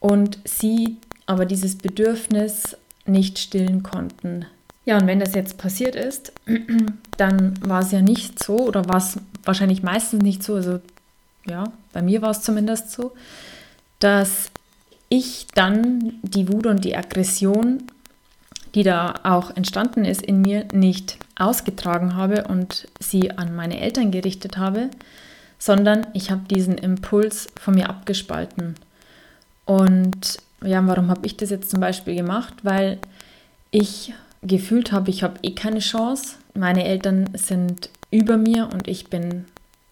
und 0.00 0.38
sie 0.44 0.96
aber 1.26 1.46
dieses 1.46 1.76
Bedürfnis 1.76 2.76
nicht 3.06 3.38
stillen 3.38 3.82
konnten. 3.82 4.46
Ja, 4.84 4.98
und 4.98 5.06
wenn 5.06 5.20
das 5.20 5.34
jetzt 5.34 5.58
passiert 5.58 5.94
ist, 5.94 6.32
dann 7.16 7.54
war 7.60 7.82
es 7.82 7.92
ja 7.92 8.02
nicht 8.02 8.42
so 8.42 8.58
oder 8.66 8.88
war 8.88 8.96
es 8.96 9.18
wahrscheinlich 9.44 9.82
meistens 9.82 10.22
nicht 10.22 10.42
so, 10.42 10.54
also 10.54 10.80
ja, 11.48 11.64
bei 11.92 12.02
mir 12.02 12.22
war 12.22 12.30
es 12.30 12.42
zumindest 12.42 12.90
so, 12.90 13.12
dass 13.98 14.50
ich 15.08 15.46
dann 15.54 16.18
die 16.22 16.48
Wut 16.52 16.66
und 16.66 16.84
die 16.84 16.96
Aggression, 16.96 17.84
die 18.74 18.82
da 18.82 19.14
auch 19.22 19.56
entstanden 19.56 20.04
ist 20.04 20.22
in 20.22 20.42
mir, 20.42 20.66
nicht 20.72 21.18
ausgetragen 21.36 22.14
habe 22.14 22.44
und 22.44 22.88
sie 23.00 23.30
an 23.30 23.56
meine 23.56 23.80
Eltern 23.80 24.10
gerichtet 24.10 24.58
habe, 24.58 24.90
sondern 25.58 26.06
ich 26.12 26.30
habe 26.30 26.42
diesen 26.48 26.78
Impuls 26.78 27.48
von 27.58 27.74
mir 27.74 27.88
abgespalten. 27.88 28.74
Und 29.64 30.38
ja, 30.62 30.86
warum 30.86 31.08
habe 31.10 31.26
ich 31.26 31.36
das 31.36 31.50
jetzt 31.50 31.70
zum 31.70 31.80
Beispiel 31.80 32.14
gemacht? 32.14 32.54
Weil 32.62 32.98
ich 33.70 34.12
gefühlt 34.42 34.92
habe, 34.92 35.10
ich 35.10 35.22
habe 35.22 35.38
eh 35.42 35.52
keine 35.52 35.80
Chance. 35.80 36.36
Meine 36.54 36.84
Eltern 36.84 37.30
sind 37.34 37.90
über 38.10 38.36
mir 38.36 38.68
und 38.72 38.88
ich 38.88 39.08
bin 39.08 39.46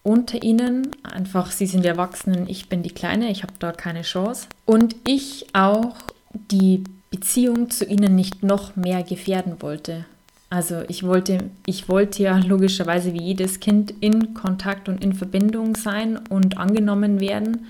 unter 0.07 0.43
ihnen. 0.43 0.89
Einfach, 1.03 1.51
sie 1.51 1.67
sind 1.67 1.85
die 1.85 1.89
Erwachsenen, 1.89 2.49
ich 2.49 2.69
bin 2.69 2.83
die 2.83 2.95
Kleine, 2.95 3.31
ich 3.31 3.43
habe 3.43 3.55
da 3.59 3.73
keine 3.73 4.03
Chance. 4.03 4.47
Und 4.65 4.95
ich 5.07 5.47
auch 5.53 5.97
die 6.33 6.85
Beziehung 7.11 7.71
zu 7.71 7.85
ihnen 7.85 8.15
nicht 8.15 8.43
noch 8.43 8.77
mehr 8.77 9.03
gefährden 9.03 9.61
wollte. 9.61 10.05
Also 10.49 10.83
ich 10.87 11.03
wollte, 11.03 11.51
ich 11.67 11.89
wollte 11.89 12.23
ja 12.23 12.39
logischerweise 12.39 13.13
wie 13.15 13.23
jedes 13.23 13.59
Kind 13.59 13.93
in 14.01 14.33
Kontakt 14.33 14.89
und 14.89 15.05
in 15.05 15.13
Verbindung 15.13 15.75
sein 15.75 16.19
und 16.29 16.57
angenommen 16.57 17.19
werden. 17.19 17.67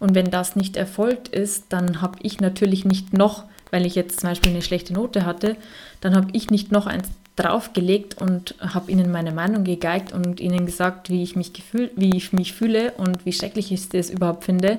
Und 0.00 0.14
wenn 0.14 0.30
das 0.30 0.56
nicht 0.56 0.78
erfolgt 0.78 1.28
ist, 1.28 1.66
dann 1.68 2.00
habe 2.00 2.18
ich 2.22 2.40
natürlich 2.40 2.86
nicht 2.86 3.12
noch, 3.12 3.44
weil 3.70 3.84
ich 3.84 3.94
jetzt 3.94 4.20
zum 4.20 4.30
Beispiel 4.30 4.52
eine 4.52 4.62
schlechte 4.62 4.94
Note 4.94 5.26
hatte, 5.26 5.56
dann 6.00 6.14
habe 6.14 6.28
ich 6.32 6.50
nicht 6.50 6.72
noch 6.72 6.86
eins 6.86 7.08
draufgelegt 7.36 8.20
und 8.20 8.54
habe 8.60 8.90
ihnen 8.90 9.10
meine 9.10 9.32
Meinung 9.32 9.64
gegeigt 9.64 10.12
und 10.12 10.40
ihnen 10.40 10.66
gesagt, 10.66 11.10
wie 11.10 11.22
ich 11.22 11.34
mich 11.34 11.52
gefühl, 11.52 11.90
wie 11.96 12.16
ich 12.16 12.32
mich 12.32 12.52
fühle 12.52 12.92
und 12.92 13.26
wie 13.26 13.32
schrecklich 13.32 13.72
ich 13.72 13.88
das 13.88 14.10
überhaupt 14.10 14.44
finde, 14.44 14.78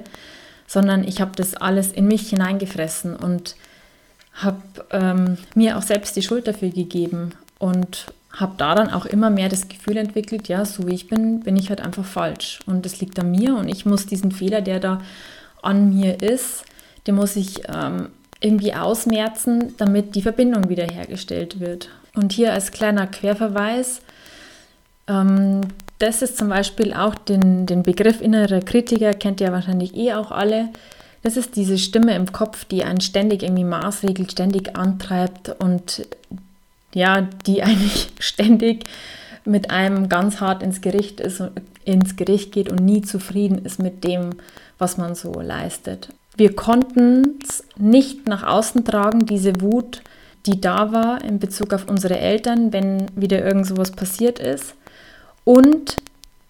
sondern 0.67 1.03
ich 1.03 1.19
habe 1.21 1.31
das 1.35 1.55
alles 1.55 1.91
in 1.91 2.07
mich 2.07 2.29
hineingefressen 2.29 3.15
und 3.15 3.55
habe 4.33 4.61
ähm, 4.91 5.37
mir 5.53 5.77
auch 5.77 5.81
selbst 5.81 6.15
die 6.15 6.21
Schuld 6.21 6.47
dafür 6.47 6.69
gegeben 6.69 7.31
und 7.59 8.07
habe 8.31 8.53
da 8.57 8.75
dann 8.75 8.89
auch 8.89 9.05
immer 9.05 9.29
mehr 9.29 9.49
das 9.49 9.69
Gefühl 9.69 9.97
entwickelt, 9.97 10.47
ja, 10.47 10.65
so 10.65 10.87
wie 10.87 10.93
ich 10.93 11.07
bin, 11.07 11.41
bin 11.41 11.55
ich 11.55 11.69
halt 11.69 11.81
einfach 11.81 12.03
falsch. 12.03 12.59
Und 12.65 12.85
das 12.85 12.99
liegt 12.99 13.17
an 13.19 13.31
mir 13.31 13.55
und 13.55 13.69
ich 13.69 13.85
muss 13.85 14.05
diesen 14.05 14.31
Fehler, 14.31 14.61
der 14.61 14.79
da 14.79 15.01
an 15.61 15.93
mir 15.95 16.21
ist, 16.21 16.65
den 17.07 17.15
muss 17.15 17.35
ich 17.35 17.61
ähm, 17.69 18.09
irgendwie 18.45 18.73
ausmerzen, 18.73 19.73
damit 19.77 20.15
die 20.15 20.21
Verbindung 20.21 20.69
wiederhergestellt 20.69 21.59
wird. 21.59 21.89
Und 22.15 22.31
hier 22.31 22.53
als 22.53 22.71
kleiner 22.71 23.07
Querverweis, 23.07 24.01
ähm, 25.07 25.61
das 25.99 26.21
ist 26.21 26.37
zum 26.37 26.49
Beispiel 26.49 26.93
auch 26.93 27.15
den, 27.15 27.65
den 27.65 27.83
Begriff 27.83 28.21
innerer 28.21 28.61
Kritiker, 28.61 29.13
kennt 29.13 29.41
ihr 29.41 29.51
wahrscheinlich 29.51 29.95
eh 29.95 30.13
auch 30.13 30.31
alle. 30.31 30.69
Das 31.23 31.37
ist 31.37 31.55
diese 31.55 31.79
Stimme 31.79 32.15
im 32.15 32.31
Kopf, 32.31 32.65
die 32.65 32.83
einen 32.83 33.01
ständig 33.01 33.41
irgendwie 33.41 33.63
maßregelt, 33.63 34.31
ständig 34.31 34.75
antreibt 34.77 35.49
und 35.59 36.07
ja, 36.93 37.21
die 37.47 37.63
eigentlich 37.63 38.11
ständig 38.19 38.83
mit 39.43 39.71
einem 39.71 40.07
ganz 40.07 40.39
hart 40.39 40.61
ins 40.61 40.81
Gericht 40.81 41.19
ist, 41.19 41.41
ins 41.83 42.15
Gericht 42.15 42.51
geht 42.51 42.69
und 42.69 42.79
nie 42.79 43.01
zufrieden 43.01 43.63
ist 43.65 43.79
mit 43.79 44.03
dem, 44.03 44.35
was 44.77 44.97
man 44.97 45.15
so 45.15 45.33
leistet. 45.39 46.09
Wir 46.37 46.55
konnten 46.55 47.39
es 47.43 47.63
nicht 47.77 48.27
nach 48.27 48.43
außen 48.43 48.83
tragen, 48.83 49.25
diese 49.25 49.61
Wut, 49.61 50.01
die 50.45 50.61
da 50.61 50.91
war 50.91 51.23
in 51.23 51.39
Bezug 51.39 51.73
auf 51.73 51.87
unsere 51.87 52.19
Eltern, 52.19 52.73
wenn 52.73 53.07
wieder 53.15 53.43
irgend 53.43 53.65
sowas 53.65 53.91
passiert 53.91 54.39
ist. 54.39 54.75
Und 55.43 55.97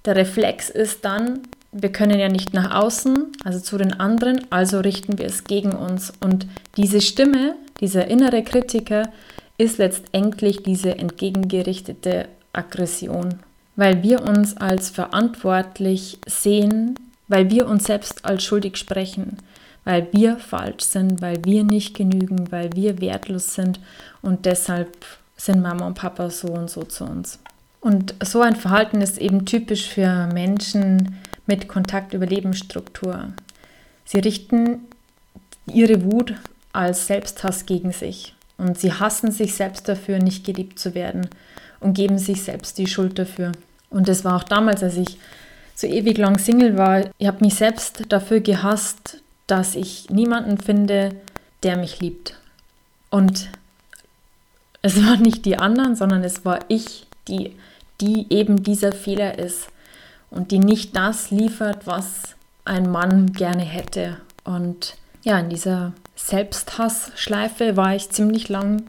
der 0.06 0.16
Reflex 0.16 0.70
ist 0.70 1.06
dann, 1.06 1.42
wir 1.72 1.92
können 1.92 2.20
ja 2.20 2.30
nicht 2.30 2.54
nach 2.54 2.74
außen, 2.74 3.34
also 3.44 3.60
zu 3.60 3.78
den 3.78 3.94
anderen, 3.94 4.50
also 4.50 4.80
richten 4.80 5.18
wir 5.18 5.26
es 5.26 5.44
gegen 5.44 5.74
uns. 5.74 6.14
Und 6.20 6.48
diese 6.78 7.02
Stimme, 7.02 7.56
dieser 7.80 8.08
innere 8.08 8.44
Kritiker, 8.44 9.10
ist 9.58 9.78
letztendlich 9.78 10.64
diese 10.64 10.98
entgegengerichtete 10.98 12.28
Aggression, 12.54 13.40
weil 13.76 14.04
wir 14.04 14.24
uns 14.24 14.58
als 14.58 14.90
verantwortlich 14.90 16.20
sehen, 16.26 16.96
weil 17.28 17.50
wir 17.50 17.68
uns 17.68 17.86
selbst 17.86 18.26
als 18.26 18.44
schuldig 18.44 18.78
sprechen, 18.78 19.38
weil 19.86 20.08
wir 20.12 20.38
falsch 20.38 20.84
sind, 20.84 21.22
weil 21.22 21.46
wir 21.46 21.64
nicht 21.64 21.96
genügen, 21.96 22.52
weil 22.52 22.74
wir 22.74 23.00
wertlos 23.00 23.54
sind 23.54 23.80
und 24.22 24.46
deshalb 24.46 25.06
sind 25.38 25.62
Mama 25.62 25.88
und 25.88 25.94
Papa 25.94 26.30
so 26.30 26.48
und 26.48 26.70
so 26.70 26.84
zu 26.84 27.06
uns. 27.06 27.40
Und 27.80 28.16
so 28.24 28.42
ein 28.42 28.56
Verhalten 28.56 29.02
ist 29.02 29.20
eben 29.20 29.46
typisch 29.46 29.88
für 29.88 30.28
Menschen 30.34 31.16
mit 31.46 31.68
Kontakt-Überlebensstruktur. 31.68 33.34
Sie 34.06 34.20
richten 34.20 34.80
ihre 35.68 36.04
Wut 36.04 36.34
als 36.74 37.08
Selbsthass 37.08 37.66
gegen 37.66 37.92
sich 37.92 38.36
und 38.58 38.80
sie 38.80 38.92
hassen 38.92 39.32
sich 39.32 39.54
selbst 39.54 39.88
dafür, 39.88 40.20
nicht 40.20 40.46
geliebt 40.46 40.80
zu 40.80 40.96
werden 40.96 41.30
und 41.80 41.94
geben 41.94 42.18
sich 42.18 42.44
selbst 42.44 42.78
die 42.78 42.88
Schuld 42.88 43.20
dafür. 43.20 43.52
Und 43.90 44.08
das 44.08 44.26
war 44.26 44.36
auch 44.36 44.44
damals, 44.44 44.82
als 44.82 44.98
ich 44.98 45.20
so 45.76 45.88
ewig 45.88 46.18
lang 46.18 46.40
Single 46.40 46.78
war. 46.78 47.06
Ich 47.18 47.28
habe 47.28 47.44
mich 47.44 47.56
selbst 47.56 48.04
dafür 48.10 48.40
gehasst, 48.40 49.22
dass 49.48 49.76
ich 49.76 50.10
niemanden 50.10 50.58
finde, 50.58 51.16
der 51.64 51.78
mich 51.78 52.00
liebt. 52.00 52.40
Und 53.10 53.50
es 54.82 55.04
waren 55.04 55.22
nicht 55.22 55.46
die 55.46 55.58
anderen, 55.58 55.96
sondern 55.96 56.24
es 56.24 56.46
war 56.46 56.60
ich, 56.68 57.08
die, 57.28 57.56
die 58.02 58.28
eben 58.30 58.64
dieser 58.64 58.92
Fehler 58.92 59.40
ist 59.40 59.68
und 60.30 60.52
die 60.52 60.60
nicht 60.60 60.96
das 60.96 61.32
liefert, 61.32 61.88
was 61.88 62.36
ein 62.66 62.92
Mann 62.92 63.34
gerne 63.34 63.64
hätte. 63.64 64.18
Und 64.44 64.96
ja, 65.24 65.40
in 65.40 65.50
dieser 65.50 65.94
Selbsthassschleife 66.16 67.78
war 67.78 67.96
ich 67.96 68.10
ziemlich 68.10 68.50
lang 68.50 68.84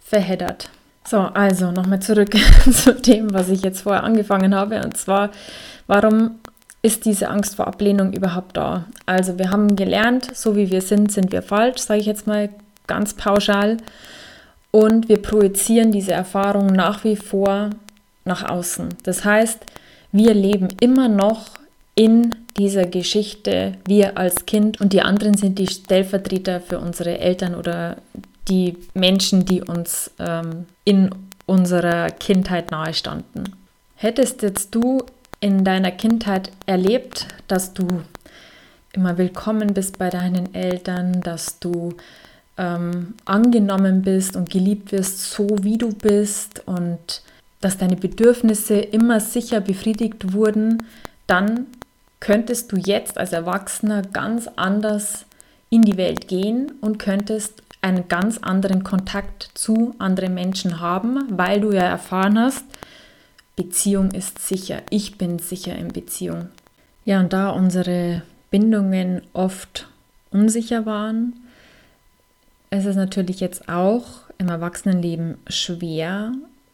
verheddert. 0.00 0.70
So, 1.06 1.18
also 1.18 1.70
nochmal 1.70 2.00
zurück 2.00 2.34
zu 2.70 2.94
dem, 2.94 3.34
was 3.34 3.50
ich 3.50 3.62
jetzt 3.62 3.82
vorher 3.82 4.04
angefangen 4.04 4.54
habe. 4.54 4.82
Und 4.82 4.96
zwar, 4.96 5.30
warum 5.86 6.36
ist 6.84 7.06
diese 7.06 7.30
Angst 7.30 7.56
vor 7.56 7.66
Ablehnung 7.66 8.12
überhaupt 8.12 8.58
da? 8.58 8.84
Also 9.06 9.38
wir 9.38 9.50
haben 9.50 9.74
gelernt, 9.74 10.36
so 10.36 10.54
wie 10.54 10.70
wir 10.70 10.82
sind, 10.82 11.10
sind 11.10 11.32
wir 11.32 11.40
falsch, 11.40 11.80
sage 11.80 12.00
ich 12.00 12.06
jetzt 12.06 12.26
mal 12.26 12.50
ganz 12.86 13.14
pauschal. 13.14 13.78
Und 14.70 15.08
wir 15.08 15.22
projizieren 15.22 15.92
diese 15.92 16.12
Erfahrung 16.12 16.66
nach 16.66 17.02
wie 17.02 17.16
vor 17.16 17.70
nach 18.26 18.46
außen. 18.46 18.90
Das 19.02 19.24
heißt, 19.24 19.64
wir 20.12 20.34
leben 20.34 20.68
immer 20.78 21.08
noch 21.08 21.46
in 21.94 22.34
dieser 22.58 22.84
Geschichte, 22.84 23.78
wir 23.86 24.18
als 24.18 24.44
Kind 24.44 24.78
und 24.78 24.92
die 24.92 25.00
anderen 25.00 25.38
sind 25.38 25.58
die 25.58 25.68
Stellvertreter 25.68 26.60
für 26.60 26.80
unsere 26.80 27.18
Eltern 27.18 27.54
oder 27.54 27.96
die 28.48 28.76
Menschen, 28.92 29.46
die 29.46 29.62
uns 29.62 30.10
ähm, 30.18 30.66
in 30.84 31.10
unserer 31.46 32.10
Kindheit 32.10 32.70
nahestanden. 32.70 33.56
Hättest 33.96 34.42
jetzt 34.42 34.74
du 34.74 35.02
in 35.44 35.62
deiner 35.62 35.90
Kindheit 35.90 36.50
erlebt, 36.64 37.26
dass 37.48 37.74
du 37.74 37.86
immer 38.94 39.18
willkommen 39.18 39.74
bist 39.74 39.98
bei 39.98 40.08
deinen 40.08 40.54
Eltern, 40.54 41.20
dass 41.20 41.58
du 41.58 41.92
ähm, 42.56 43.12
angenommen 43.26 44.00
bist 44.00 44.36
und 44.36 44.48
geliebt 44.48 44.90
wirst, 44.90 45.20
so 45.20 45.46
wie 45.60 45.76
du 45.76 45.92
bist 45.92 46.62
und 46.64 47.20
dass 47.60 47.76
deine 47.76 47.96
Bedürfnisse 47.96 48.76
immer 48.76 49.20
sicher 49.20 49.60
befriedigt 49.60 50.32
wurden, 50.32 50.82
dann 51.26 51.66
könntest 52.20 52.72
du 52.72 52.78
jetzt 52.78 53.18
als 53.18 53.34
Erwachsener 53.34 54.00
ganz 54.00 54.48
anders 54.56 55.26
in 55.68 55.82
die 55.82 55.98
Welt 55.98 56.26
gehen 56.26 56.72
und 56.80 56.98
könntest 56.98 57.62
einen 57.82 58.08
ganz 58.08 58.38
anderen 58.38 58.82
Kontakt 58.82 59.50
zu 59.52 59.94
anderen 59.98 60.32
Menschen 60.32 60.80
haben, 60.80 61.36
weil 61.36 61.60
du 61.60 61.70
ja 61.70 61.82
erfahren 61.82 62.38
hast, 62.38 62.64
Beziehung 63.56 64.10
ist 64.10 64.40
sicher. 64.40 64.82
Ich 64.90 65.16
bin 65.16 65.38
sicher 65.38 65.76
in 65.76 65.88
Beziehung. 65.88 66.48
Ja, 67.04 67.20
und 67.20 67.32
da 67.32 67.50
unsere 67.50 68.22
Bindungen 68.50 69.22
oft 69.32 69.88
unsicher 70.30 70.86
waren. 70.86 71.34
Es 72.70 72.86
ist 72.86 72.96
natürlich 72.96 73.40
jetzt 73.40 73.68
auch 73.68 74.06
im 74.38 74.48
Erwachsenenleben 74.48 75.36
schwer, 75.46 76.32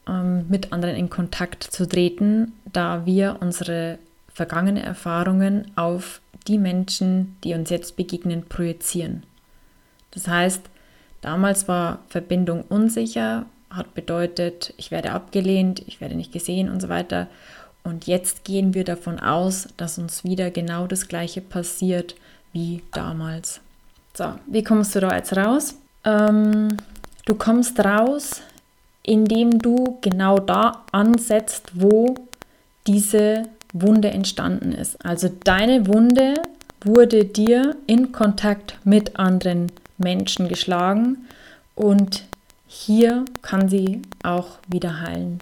ähm, 0.09 0.47
mit 0.49 0.73
anderen 0.73 0.97
in 0.97 1.11
Kontakt 1.11 1.63
zu 1.65 1.87
treten, 1.87 2.53
da 2.73 3.05
wir 3.05 3.37
unsere 3.41 3.99
vergangenen 4.33 4.83
Erfahrungen 4.83 5.71
auf 5.77 6.21
die 6.49 6.59
Menschen, 6.59 7.37
die 7.45 7.55
uns 7.55 7.69
jetzt 7.69 7.97
begegnen, 7.97 8.45
projizieren. 8.49 9.25
Das 10.13 10.27
heißt, 10.27 10.63
damals 11.21 11.69
war 11.69 12.01
Verbindung 12.09 12.63
unsicher, 12.63 13.45
hat 13.71 13.95
bedeutet, 13.95 14.75
ich 14.77 14.91
werde 14.91 15.12
abgelehnt, 15.12 15.83
ich 15.87 16.00
werde 16.00 16.17
nicht 16.17 16.33
gesehen 16.33 16.69
und 16.69 16.81
so 16.81 16.89
weiter. 16.89 17.29
Und 17.83 18.07
jetzt 18.07 18.45
gehen 18.45 18.75
wir 18.75 18.85
davon 18.85 19.21
aus, 19.21 19.69
dass 19.77 19.99
uns 19.99 20.25
wieder 20.25 20.50
genau 20.50 20.87
das 20.87 21.09
Gleiche 21.09 21.41
passiert 21.41 22.15
wie 22.53 22.83
damals. 22.93 23.61
So, 24.15 24.35
wie 24.47 24.65
kommst 24.65 24.95
du 24.95 25.00
da 25.00 25.17
jetzt 25.17 25.37
raus? 25.37 25.77
Ähm, 26.05 26.77
du 27.25 27.35
kommst 27.35 27.79
raus, 27.81 28.43
indem 29.03 29.59
du 29.59 29.99
genau 30.00 30.39
da 30.39 30.85
ansetzt, 30.93 31.71
wo 31.75 32.15
diese 32.87 33.45
Wunde 33.73 34.11
entstanden 34.11 34.73
ist. 34.73 35.05
Also 35.05 35.31
deine 35.45 35.87
Wunde 35.87 36.35
wurde 36.85 37.25
dir 37.25 37.77
in 37.87 38.12
Kontakt 38.12 38.79
mit 38.85 39.17
anderen 39.19 39.71
Menschen 39.97 40.49
geschlagen 40.49 41.19
und 41.75 42.25
hier 42.73 43.25
kann 43.43 43.69
sie 43.69 44.00
auch 44.23 44.59
wieder 44.69 45.00
heilen. 45.00 45.41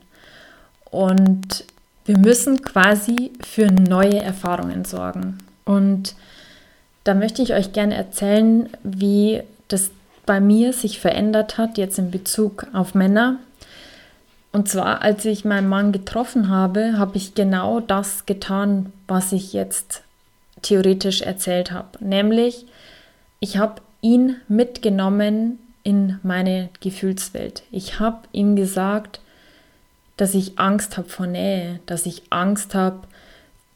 Und 0.91 1.67
wir 2.07 2.17
müssen 2.17 2.63
quasi 2.63 3.33
für 3.47 3.67
neue 3.67 4.19
Erfahrungen 4.19 4.87
sorgen. 4.87 5.37
Und 5.67 6.15
da 7.05 7.13
möchte 7.13 7.43
ich 7.43 7.53
euch 7.53 7.75
gerne 7.75 7.95
erzählen, 7.97 8.71
wie 8.83 9.43
das 9.69 9.91
bei 10.25 10.41
mir 10.41 10.73
sich 10.73 11.01
verändert 11.01 11.59
hat, 11.59 11.77
jetzt 11.77 11.99
in 11.99 12.11
Bezug 12.11 12.67
auf 12.73 12.95
Männer. 12.95 13.37
Und 14.51 14.71
zwar, 14.71 15.03
als 15.03 15.27
ich 15.27 15.45
meinen 15.45 15.69
Mann 15.69 15.93
getroffen 15.93 16.49
habe, 16.49 16.97
habe 16.97 17.19
ich 17.19 17.35
genau 17.35 17.81
das 17.81 18.25
getan, 18.25 18.91
was 19.07 19.33
ich 19.33 19.53
jetzt 19.53 20.03
theoretisch 20.63 21.21
erzählt 21.21 21.73
habe. 21.73 22.03
Nämlich, 22.03 22.65
ich 23.39 23.59
habe 23.59 23.83
ihn 24.01 24.37
mitgenommen 24.49 25.59
in 25.83 26.19
meine 26.23 26.69
Gefühlswelt. 26.81 27.63
Ich 27.71 27.99
habe 27.99 28.29
ihm 28.33 28.57
gesagt, 28.57 29.21
dass 30.17 30.35
ich 30.35 30.59
Angst 30.59 30.97
habe 30.97 31.09
vor 31.09 31.27
Nähe, 31.27 31.81
dass 31.87 32.07
ich 32.07 32.23
Angst 32.31 32.75
habe, 32.75 33.07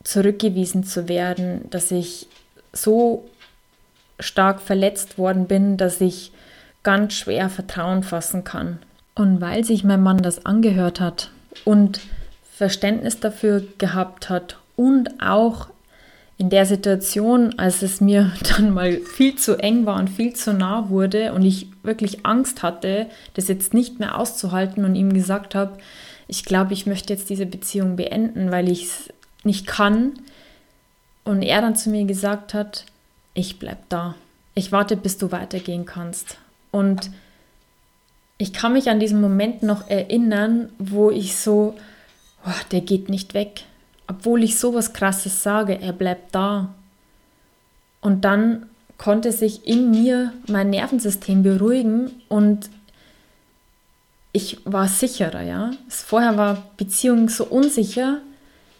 zurückgewiesen 0.04 0.84
zu 0.84 1.08
werden, 1.08 1.70
dass 1.70 1.90
ich 1.90 2.26
so 2.72 3.28
stark 4.18 4.60
verletzt 4.60 5.18
worden 5.18 5.46
bin, 5.46 5.76
dass 5.76 6.00
ich 6.00 6.32
ganz 6.82 7.14
schwer 7.14 7.48
Vertrauen 7.48 8.02
fassen 8.02 8.44
kann. 8.44 8.78
Und 9.14 9.40
weil 9.40 9.64
sich 9.64 9.84
mein 9.84 10.02
Mann 10.02 10.18
das 10.18 10.46
angehört 10.46 11.00
hat 11.00 11.30
und 11.64 12.00
Verständnis 12.50 13.20
dafür 13.20 13.62
gehabt 13.78 14.28
hat 14.30 14.56
und 14.76 15.22
auch 15.22 15.68
in 16.42 16.50
der 16.50 16.66
Situation, 16.66 17.56
als 17.56 17.82
es 17.82 18.00
mir 18.00 18.32
dann 18.56 18.74
mal 18.74 18.98
viel 18.98 19.36
zu 19.36 19.56
eng 19.58 19.86
war 19.86 19.96
und 20.00 20.10
viel 20.10 20.34
zu 20.34 20.52
nah 20.52 20.88
wurde 20.88 21.34
und 21.34 21.44
ich 21.44 21.68
wirklich 21.84 22.26
Angst 22.26 22.64
hatte, 22.64 23.06
das 23.34 23.46
jetzt 23.46 23.74
nicht 23.74 24.00
mehr 24.00 24.18
auszuhalten 24.18 24.84
und 24.84 24.96
ihm 24.96 25.14
gesagt 25.14 25.54
habe, 25.54 25.78
ich 26.26 26.44
glaube, 26.44 26.72
ich 26.72 26.84
möchte 26.84 27.12
jetzt 27.12 27.30
diese 27.30 27.46
Beziehung 27.46 27.94
beenden, 27.94 28.50
weil 28.50 28.68
ich 28.68 28.86
es 28.86 29.08
nicht 29.44 29.68
kann. 29.68 30.14
Und 31.22 31.42
er 31.42 31.60
dann 31.60 31.76
zu 31.76 31.90
mir 31.90 32.06
gesagt 32.06 32.54
hat, 32.54 32.86
ich 33.34 33.60
bleib 33.60 33.88
da. 33.88 34.16
Ich 34.56 34.72
warte, 34.72 34.96
bis 34.96 35.18
du 35.18 35.30
weitergehen 35.30 35.86
kannst. 35.86 36.38
Und 36.72 37.12
ich 38.38 38.52
kann 38.52 38.72
mich 38.72 38.90
an 38.90 38.98
diesen 38.98 39.20
Moment 39.20 39.62
noch 39.62 39.88
erinnern, 39.88 40.70
wo 40.80 41.08
ich 41.12 41.36
so, 41.36 41.76
oh, 42.44 42.60
der 42.72 42.80
geht 42.80 43.08
nicht 43.08 43.32
weg. 43.32 43.62
Obwohl 44.06 44.42
ich 44.42 44.58
sowas 44.58 44.92
Krasses 44.92 45.42
sage, 45.42 45.80
er 45.80 45.92
bleibt 45.92 46.34
da. 46.34 46.74
Und 48.00 48.24
dann 48.24 48.66
konnte 48.98 49.32
sich 49.32 49.66
in 49.66 49.90
mir 49.90 50.32
mein 50.48 50.70
Nervensystem 50.70 51.42
beruhigen 51.42 52.22
und 52.28 52.70
ich 54.32 54.58
war 54.64 54.88
sicherer, 54.88 55.42
ja. 55.42 55.72
Vorher 55.88 56.36
war 56.36 56.62
Beziehung 56.76 57.28
so 57.28 57.44
unsicher, 57.44 58.18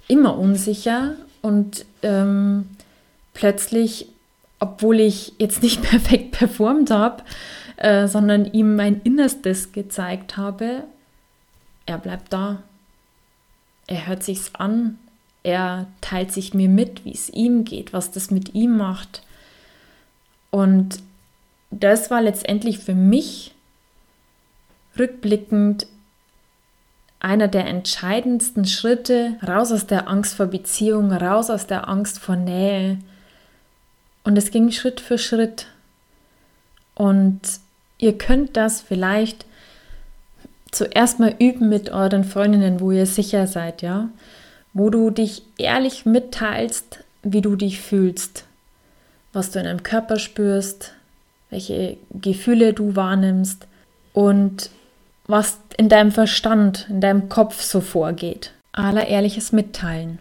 immer 0.09 0.39
unsicher 0.39 1.17
und 1.43 1.85
ähm, 2.03 2.69
plötzlich, 3.35 4.09
obwohl 4.59 5.01
ich 5.01 5.35
jetzt 5.39 5.63
nicht 5.63 5.83
perfekt 5.91 6.33
performt 6.33 6.91
habe, 6.91 7.23
äh, 7.77 8.07
sondern 8.09 8.47
ihm 8.47 8.77
mein 8.77 9.01
Innerstes 9.03 9.73
gezeigt 9.73 10.37
habe, 10.37 10.85
er 11.85 11.99
bleibt 11.99 12.33
da. 12.33 12.63
Er 13.87 14.07
hört 14.07 14.23
sich's 14.23 14.55
an. 14.55 14.99
Er 15.43 15.87
teilt 16.01 16.33
sich 16.33 16.55
mir 16.55 16.69
mit, 16.69 17.05
wie 17.05 17.13
es 17.13 17.29
ihm 17.29 17.65
geht, 17.65 17.93
was 17.93 18.11
das 18.11 18.31
mit 18.31 18.55
ihm 18.55 18.77
macht. 18.77 19.23
Und 20.51 21.03
das 21.71 22.11
war 22.11 22.21
letztendlich 22.21 22.79
für 22.79 22.95
mich 22.95 23.55
rückblickend 24.99 25.87
einer 27.19 27.49
der 27.49 27.67
entscheidendsten 27.67 28.65
Schritte 28.65 29.37
raus 29.47 29.73
aus 29.73 29.87
der 29.87 30.09
Angst 30.09 30.35
vor 30.35 30.47
Beziehung, 30.47 31.13
raus 31.13 31.51
aus 31.51 31.67
der 31.67 31.89
Angst 31.89 32.19
vor 32.19 32.37
Nähe. 32.37 32.99
Und 34.25 34.37
es 34.37 34.51
ging 34.51 34.71
Schritt 34.71 35.01
für 35.01 35.19
Schritt. 35.19 35.67
Und 36.95 37.41
ihr 37.99 38.19
könnt 38.19 38.57
das 38.57 38.81
vielleicht 38.81 39.47
zuerst 40.73 41.21
mal 41.21 41.35
üben 41.39 41.69
mit 41.69 41.91
euren 41.91 42.25
Freundinnen, 42.25 42.81
wo 42.81 42.91
ihr 42.91 43.07
sicher 43.07 43.47
seid, 43.47 43.83
ja? 43.83 44.09
Wo 44.75 44.91
du 44.91 45.11
dich 45.11 45.43
ehrlich 45.59 46.07
mitteilst, 46.07 47.05
wie 47.23 47.41
du 47.41 47.57
dich 47.57 47.81
fühlst, 47.81 48.45
was 49.33 49.51
du 49.51 49.59
in 49.59 49.67
deinem 49.67 49.83
Körper 49.83 50.19
spürst, 50.19 50.93
welche 51.51 51.97
Gefühle 52.11 52.73
du 52.73 52.97
wahrnimmst 52.97 53.67
und 54.13 54.71
was 55.27 55.59
in 55.77 55.89
deinem 55.89 56.11
Verstand, 56.11 56.87
in 56.89 57.01
deinem 57.01 57.29
Kopf 57.29 57.63
so 57.63 57.81
vorgeht. 57.81 58.53
Aller 58.73 59.07
ehrliches 59.07 59.53
Mitteilen. 59.53 60.19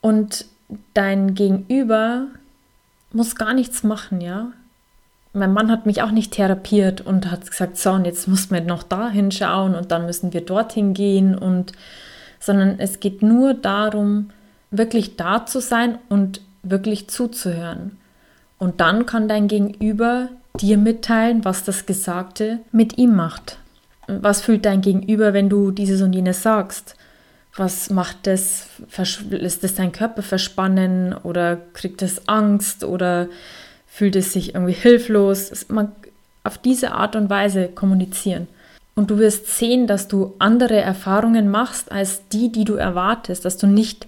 Und 0.00 0.46
dein 0.94 1.34
Gegenüber 1.34 2.26
muss 3.12 3.36
gar 3.36 3.54
nichts 3.54 3.82
machen, 3.82 4.20
ja? 4.20 4.52
mein 5.32 5.52
Mann 5.52 5.70
hat 5.70 5.86
mich 5.86 6.02
auch 6.02 6.10
nicht 6.10 6.32
therapiert 6.32 7.00
und 7.00 7.30
hat 7.30 7.48
gesagt, 7.48 7.76
so, 7.76 7.92
und 7.92 8.04
jetzt 8.04 8.26
muss 8.26 8.50
man 8.50 8.66
noch 8.66 8.82
da 8.82 9.10
hinschauen 9.10 9.74
und 9.74 9.92
dann 9.92 10.06
müssen 10.06 10.32
wir 10.32 10.40
dorthin 10.40 10.92
gehen 10.92 11.36
und 11.36 11.72
sondern 12.40 12.78
es 12.78 12.98
geht 12.98 13.22
nur 13.22 13.54
darum, 13.54 14.30
wirklich 14.70 15.16
da 15.16 15.46
zu 15.46 15.60
sein 15.60 15.98
und 16.08 16.40
wirklich 16.62 17.08
zuzuhören. 17.08 17.98
Und 18.58 18.80
dann 18.80 19.06
kann 19.06 19.28
dein 19.28 19.48
Gegenüber 19.48 20.28
dir 20.58 20.76
mitteilen, 20.76 21.44
was 21.44 21.64
das 21.64 21.86
Gesagte 21.86 22.58
mit 22.72 22.98
ihm 22.98 23.14
macht. 23.14 23.58
Was 24.06 24.40
fühlt 24.40 24.64
dein 24.64 24.80
Gegenüber, 24.80 25.32
wenn 25.32 25.48
du 25.48 25.70
dieses 25.70 26.02
und 26.02 26.12
jenes 26.12 26.42
sagst? 26.42 26.96
Was 27.56 27.90
macht 27.90 28.26
das? 28.26 28.66
Lässt 29.30 29.64
das 29.64 29.74
dein 29.74 29.92
Körper 29.92 30.22
verspannen 30.22 31.14
oder 31.14 31.58
kriegt 31.74 32.02
es 32.02 32.28
Angst 32.28 32.84
oder 32.84 33.28
fühlt 33.86 34.16
es 34.16 34.32
sich 34.32 34.54
irgendwie 34.54 34.72
hilflos. 34.72 35.66
Man, 35.68 35.92
auf 36.44 36.58
diese 36.58 36.92
Art 36.92 37.16
und 37.16 37.30
Weise 37.30 37.68
kommunizieren. 37.68 38.48
Und 39.00 39.10
du 39.10 39.16
wirst 39.16 39.46
sehen, 39.46 39.86
dass 39.86 40.08
du 40.08 40.34
andere 40.38 40.76
Erfahrungen 40.78 41.48
machst 41.48 41.90
als 41.90 42.28
die, 42.28 42.52
die 42.52 42.66
du 42.66 42.74
erwartest, 42.74 43.46
dass 43.46 43.56
du 43.56 43.66
nicht, 43.66 44.06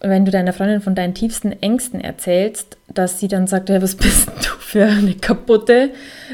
wenn 0.00 0.24
du 0.24 0.30
deiner 0.30 0.54
Freundin 0.54 0.80
von 0.80 0.94
deinen 0.94 1.12
tiefsten 1.12 1.52
Ängsten 1.52 2.00
erzählst, 2.00 2.78
dass 2.88 3.20
sie 3.20 3.28
dann 3.28 3.46
sagt, 3.46 3.68
hey, 3.68 3.82
was 3.82 3.96
bist 3.96 4.28
du 4.28 4.48
für 4.58 4.86
eine 4.86 5.12
kaputte, 5.12 5.90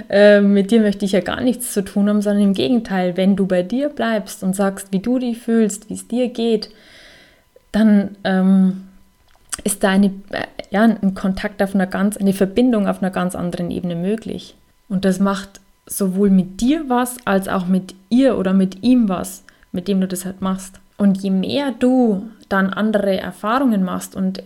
äh, 0.09 0.40
mit 0.40 0.71
dir 0.71 0.83
möchte 0.83 1.05
ich 1.05 1.11
ja 1.11 1.21
gar 1.21 1.40
nichts 1.40 1.73
zu 1.73 1.83
tun 1.83 2.09
haben, 2.09 2.23
sondern 2.23 2.45
im 2.45 2.55
Gegenteil, 2.55 3.16
wenn 3.16 3.35
du 3.35 3.45
bei 3.45 3.64
dir 3.64 3.88
bleibst 3.88 4.45
und 4.45 4.55
sagst, 4.55 4.92
wie 4.92 5.01
du 5.01 5.19
dich 5.19 5.38
fühlst, 5.38 5.90
wie 5.90 5.95
es 5.95 6.07
dir 6.07 6.29
geht, 6.29 6.71
dann 7.73 8.14
ähm, 8.23 8.85
ist 9.64 9.83
da 9.83 9.88
eine, 9.88 10.12
äh, 10.31 10.45
ja, 10.71 10.85
ein 10.85 11.14
Kontakt 11.14 11.61
auf 11.61 11.75
einer 11.75 11.88
ganz, 11.88 12.16
eine 12.16 12.35
Verbindung 12.35 12.87
auf 12.87 13.03
einer 13.03 13.11
ganz 13.11 13.35
anderen 13.35 13.73
Ebene 13.73 13.97
möglich. 13.97 14.55
Und 14.88 15.05
das 15.05 15.19
macht 15.19 15.61
sowohl 15.87 16.31
mit 16.31 16.61
dir 16.61 16.88
was, 16.88 17.16
als 17.25 17.49
auch 17.49 17.66
mit 17.66 17.94
ihr 18.09 18.37
oder 18.38 18.53
mit 18.53 18.83
ihm 18.83 19.09
was, 19.09 19.44
mit 19.72 19.88
dem 19.88 20.01
du 20.01 20.09
das 20.09 20.25
halt 20.25 20.40
machst. 20.40 20.81
Und 20.99 21.22
je 21.22 21.31
mehr 21.31 21.72
du 21.72 22.29
dann 22.49 22.70
andere 22.70 23.18
Erfahrungen 23.18 23.85
machst 23.85 24.14
und 24.14 24.42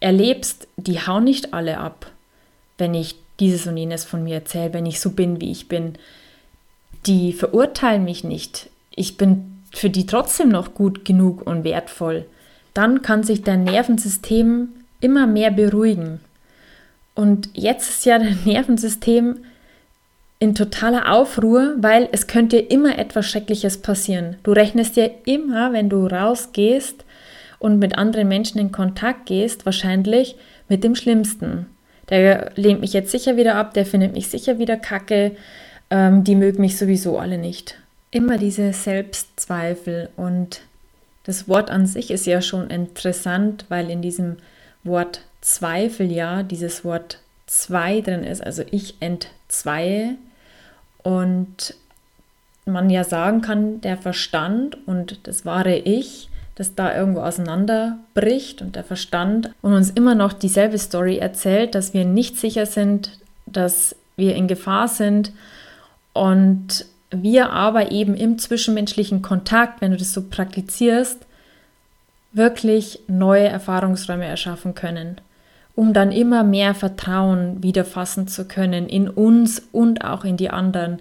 erlebst, 0.00 0.68
die 0.76 1.00
hauen 1.00 1.24
nicht 1.24 1.54
alle 1.54 1.78
ab, 1.78 2.06
wenn 2.78 2.94
ich 2.94 3.16
dieses 3.40 3.66
und 3.66 3.76
jenes 3.76 4.04
von 4.04 4.24
mir 4.24 4.36
erzähle, 4.36 4.72
wenn 4.72 4.86
ich 4.86 5.00
so 5.00 5.10
bin, 5.10 5.40
wie 5.40 5.50
ich 5.50 5.68
bin. 5.68 5.94
Die 7.06 7.32
verurteilen 7.32 8.04
mich 8.04 8.24
nicht. 8.24 8.70
Ich 8.90 9.16
bin 9.16 9.62
für 9.72 9.90
die 9.90 10.06
trotzdem 10.06 10.48
noch 10.48 10.74
gut 10.74 11.04
genug 11.04 11.46
und 11.46 11.64
wertvoll 11.64 12.26
dann 12.74 13.02
kann 13.02 13.22
sich 13.22 13.42
dein 13.42 13.64
Nervensystem 13.64 14.68
immer 15.00 15.26
mehr 15.26 15.50
beruhigen. 15.50 16.20
Und 17.14 17.50
jetzt 17.52 17.90
ist 17.90 18.06
ja 18.06 18.18
dein 18.18 18.38
Nervensystem 18.44 19.38
in 20.42 20.56
totaler 20.56 21.12
Aufruhr, 21.12 21.76
weil 21.76 22.08
es 22.10 22.26
könnte 22.26 22.58
immer 22.58 22.98
etwas 22.98 23.30
Schreckliches 23.30 23.78
passieren. 23.78 24.38
Du 24.42 24.50
rechnest 24.50 24.96
ja 24.96 25.08
immer, 25.24 25.72
wenn 25.72 25.88
du 25.88 26.04
rausgehst 26.04 27.04
und 27.60 27.78
mit 27.78 27.96
anderen 27.96 28.26
Menschen 28.26 28.58
in 28.58 28.72
Kontakt 28.72 29.26
gehst, 29.26 29.66
wahrscheinlich 29.66 30.34
mit 30.68 30.82
dem 30.82 30.96
Schlimmsten. 30.96 31.66
Der 32.10 32.50
lehnt 32.56 32.80
mich 32.80 32.92
jetzt 32.92 33.12
sicher 33.12 33.36
wieder 33.36 33.54
ab, 33.54 33.72
der 33.74 33.86
findet 33.86 34.14
mich 34.14 34.30
sicher 34.30 34.58
wieder 34.58 34.76
kacke, 34.76 35.36
ähm, 35.90 36.24
die 36.24 36.34
mögen 36.34 36.60
mich 36.60 36.76
sowieso 36.76 37.20
alle 37.20 37.38
nicht. 37.38 37.78
Immer 38.10 38.36
diese 38.36 38.72
Selbstzweifel 38.72 40.08
und 40.16 40.62
das 41.22 41.46
Wort 41.46 41.70
an 41.70 41.86
sich 41.86 42.10
ist 42.10 42.26
ja 42.26 42.42
schon 42.42 42.68
interessant, 42.68 43.66
weil 43.68 43.88
in 43.90 44.02
diesem 44.02 44.38
Wort 44.82 45.20
Zweifel 45.40 46.10
ja 46.10 46.42
dieses 46.42 46.84
Wort 46.84 47.20
zwei 47.46 48.00
drin 48.00 48.24
ist, 48.24 48.44
also 48.44 48.64
ich 48.72 48.96
entzweie 48.98 50.16
und 51.02 51.74
man 52.64 52.90
ja 52.90 53.04
sagen 53.04 53.40
kann, 53.40 53.80
der 53.80 53.96
Verstand 53.96 54.78
und 54.86 55.26
das 55.26 55.44
wahre 55.44 55.76
Ich, 55.76 56.28
das 56.54 56.74
da 56.74 56.94
irgendwo 56.94 57.20
auseinanderbricht 57.20 58.62
und 58.62 58.76
der 58.76 58.84
Verstand 58.84 59.52
und 59.62 59.72
uns 59.72 59.90
immer 59.90 60.14
noch 60.14 60.32
dieselbe 60.32 60.78
Story 60.78 61.18
erzählt, 61.18 61.74
dass 61.74 61.94
wir 61.94 62.04
nicht 62.04 62.36
sicher 62.36 62.66
sind, 62.66 63.18
dass 63.46 63.96
wir 64.16 64.34
in 64.36 64.48
Gefahr 64.48 64.88
sind. 64.88 65.32
Und 66.12 66.86
wir 67.10 67.50
aber 67.50 67.90
eben 67.90 68.14
im 68.14 68.38
zwischenmenschlichen 68.38 69.22
Kontakt, 69.22 69.80
wenn 69.80 69.92
du 69.92 69.96
das 69.96 70.12
so 70.12 70.22
praktizierst, 70.22 71.18
wirklich 72.32 73.00
neue 73.08 73.48
Erfahrungsräume 73.48 74.24
erschaffen 74.24 74.74
können, 74.74 75.20
um 75.74 75.92
dann 75.92 76.12
immer 76.12 76.44
mehr 76.44 76.74
Vertrauen 76.74 77.62
wieder 77.62 77.84
fassen 77.84 78.28
zu 78.28 78.46
können 78.46 78.88
in 78.88 79.08
uns 79.08 79.62
und 79.72 80.04
auch 80.04 80.24
in 80.24 80.36
die 80.36 80.50
anderen. 80.50 80.98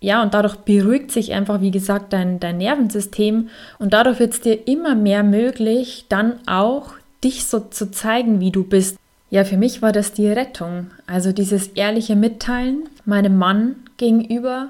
Ja, 0.00 0.22
und 0.22 0.32
dadurch 0.32 0.56
beruhigt 0.56 1.10
sich 1.12 1.32
einfach, 1.32 1.60
wie 1.60 1.70
gesagt, 1.70 2.12
dein, 2.12 2.40
dein 2.40 2.56
Nervensystem 2.56 3.50
und 3.78 3.92
dadurch 3.92 4.18
wird 4.18 4.32
es 4.32 4.40
dir 4.40 4.66
immer 4.66 4.94
mehr 4.94 5.22
möglich, 5.22 6.06
dann 6.08 6.34
auch 6.46 6.94
dich 7.22 7.46
so 7.46 7.60
zu 7.60 7.90
zeigen, 7.90 8.40
wie 8.40 8.50
du 8.50 8.64
bist. 8.64 8.98
Ja, 9.28 9.44
für 9.44 9.58
mich 9.58 9.82
war 9.82 9.92
das 9.92 10.12
die 10.12 10.26
Rettung. 10.26 10.90
Also 11.06 11.32
dieses 11.32 11.68
ehrliche 11.68 12.16
Mitteilen 12.16 12.88
meinem 13.04 13.36
Mann 13.36 13.76
gegenüber 13.98 14.68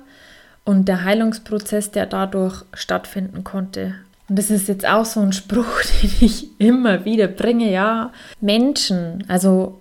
und 0.65 0.89
der 0.89 1.05
Heilungsprozess, 1.05 1.93
der 1.93 2.07
dadurch 2.07 2.65
stattfinden 2.75 3.45
konnte. 3.45 3.95
Und 4.31 4.39
das 4.39 4.49
ist 4.49 4.69
jetzt 4.69 4.87
auch 4.87 5.05
so 5.05 5.21
ein 5.21 5.33
Spruch, 5.33 5.83
den 6.03 6.13
ich 6.21 6.47
immer 6.61 7.05
wieder 7.05 7.27
bringe, 7.27 7.71
ja. 7.71 8.13
Menschen, 8.41 9.25
also 9.27 9.79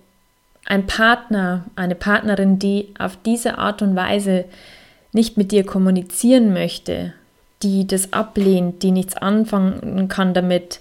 ein 0.66 0.86
Partner, 0.86 1.64
eine 1.76 1.94
Partnerin, 1.94 2.58
die 2.58 2.92
auf 2.98 3.16
diese 3.24 3.58
Art 3.58 3.80
und 3.80 3.94
Weise 3.94 4.44
nicht 5.12 5.36
mit 5.36 5.52
dir 5.52 5.64
kommunizieren 5.64 6.52
möchte, 6.52 7.14
die 7.62 7.86
das 7.86 8.12
ablehnt, 8.12 8.82
die 8.82 8.90
nichts 8.90 9.16
anfangen 9.16 10.08
kann 10.08 10.34
damit, 10.34 10.80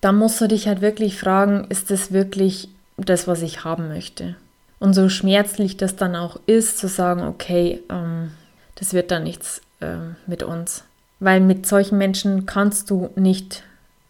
dann 0.00 0.16
musst 0.16 0.40
du 0.40 0.48
dich 0.48 0.66
halt 0.66 0.80
wirklich 0.80 1.16
fragen, 1.18 1.66
ist 1.68 1.90
das 1.92 2.12
wirklich 2.12 2.68
das, 2.96 3.28
was 3.28 3.42
ich 3.42 3.64
haben 3.64 3.88
möchte? 3.88 4.34
Und 4.80 4.94
so 4.94 5.08
schmerzlich 5.08 5.76
das 5.76 5.94
dann 5.94 6.16
auch 6.16 6.40
ist, 6.46 6.78
zu 6.78 6.88
sagen, 6.88 7.22
okay, 7.22 7.82
ähm, 7.88 8.32
das 8.74 8.94
wird 8.94 9.12
dann 9.12 9.22
nichts 9.22 9.60
ähm, 9.80 10.16
mit 10.26 10.42
uns. 10.42 10.85
Weil 11.18 11.40
mit 11.40 11.66
solchen 11.66 11.98
Menschen 11.98 12.46
kannst 12.46 12.90
du 12.90 13.10
nicht 13.16 13.62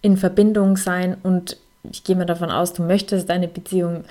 in 0.03 0.17
Verbindung 0.17 0.77
sein 0.77 1.17
und 1.23 1.57
ich 1.91 2.05
gehe 2.05 2.17
mal 2.17 2.25
davon 2.25 2.51
aus, 2.51 2.73
du 2.73 2.83
möchtest 2.83 3.31
eine 3.31 3.49
Beziehung, 3.49 4.05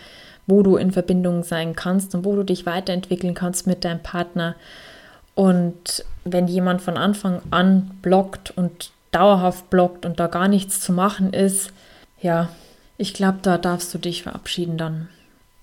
wo 0.47 0.63
du 0.63 0.77
in 0.77 0.91
Verbindung 0.91 1.43
sein 1.43 1.75
kannst 1.75 2.15
und 2.15 2.25
wo 2.25 2.36
du 2.36 2.43
dich 2.43 2.65
weiterentwickeln 2.65 3.34
kannst 3.34 3.67
mit 3.67 3.84
deinem 3.84 4.01
Partner. 4.01 4.55
Und 5.34 6.05
wenn 6.23 6.47
jemand 6.47 6.81
von 6.81 6.97
Anfang 6.97 7.41
an 7.51 7.91
blockt 8.01 8.51
und 8.55 8.91
dauerhaft 9.12 9.69
blockt 9.69 10.05
und 10.05 10.19
da 10.19 10.27
gar 10.27 10.47
nichts 10.47 10.79
zu 10.81 10.93
machen 10.93 11.34
ist, 11.34 11.71
ja, 12.21 12.49
ich 12.97 13.13
glaube, 13.13 13.39
da 13.41 13.58
darfst 13.58 13.93
du 13.93 13.97
dich 13.97 14.23
verabschieden 14.23 14.77
dann. 14.77 15.10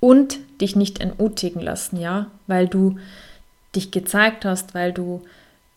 Und 0.01 0.39
dich 0.61 0.77
nicht 0.77 1.01
entmutigen 1.01 1.63
lassen, 1.63 1.99
ja, 1.99 2.27
weil 2.47 2.69
du 2.69 2.97
dich 3.75 3.91
gezeigt 3.91 4.45
hast, 4.45 4.75
weil 4.75 4.93
du 4.93 5.23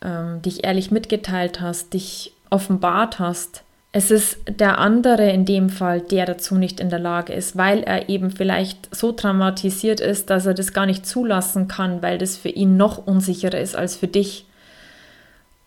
ähm, 0.06 0.42
dich 0.42 0.64
ehrlich 0.64 0.92
mitgeteilt 0.92 1.60
hast, 1.60 1.94
dich 1.94 2.34
offenbart 2.50 3.20
hast. 3.20 3.64
Es 3.92 4.12
ist 4.12 4.38
der 4.48 4.78
andere 4.78 5.32
in 5.32 5.46
dem 5.46 5.70
Fall, 5.70 6.02
der 6.02 6.26
dazu 6.26 6.56
nicht 6.56 6.80
in 6.80 6.90
der 6.90 7.00
Lage 7.00 7.34
ist, 7.34 7.58
weil 7.58 7.82
er 7.82 8.10
eben 8.10 8.30
vielleicht 8.30 8.94
so 8.94 9.14
traumatisiert 9.14 10.02
ist, 10.02 10.30
dass 10.30 10.46
er 10.46 10.54
das 10.54 10.74
gar 10.74 10.86
nicht 10.86 11.06
zulassen 11.06 11.68
kann, 11.68 12.02
weil 12.02 12.18
das 12.18 12.38
für 12.38 12.50
ihn 12.50 12.78
noch 12.78 13.08
unsicherer 13.08 13.60
ist 13.60 13.76
als 13.76 13.96
für 13.96 14.08
dich. 14.08 14.46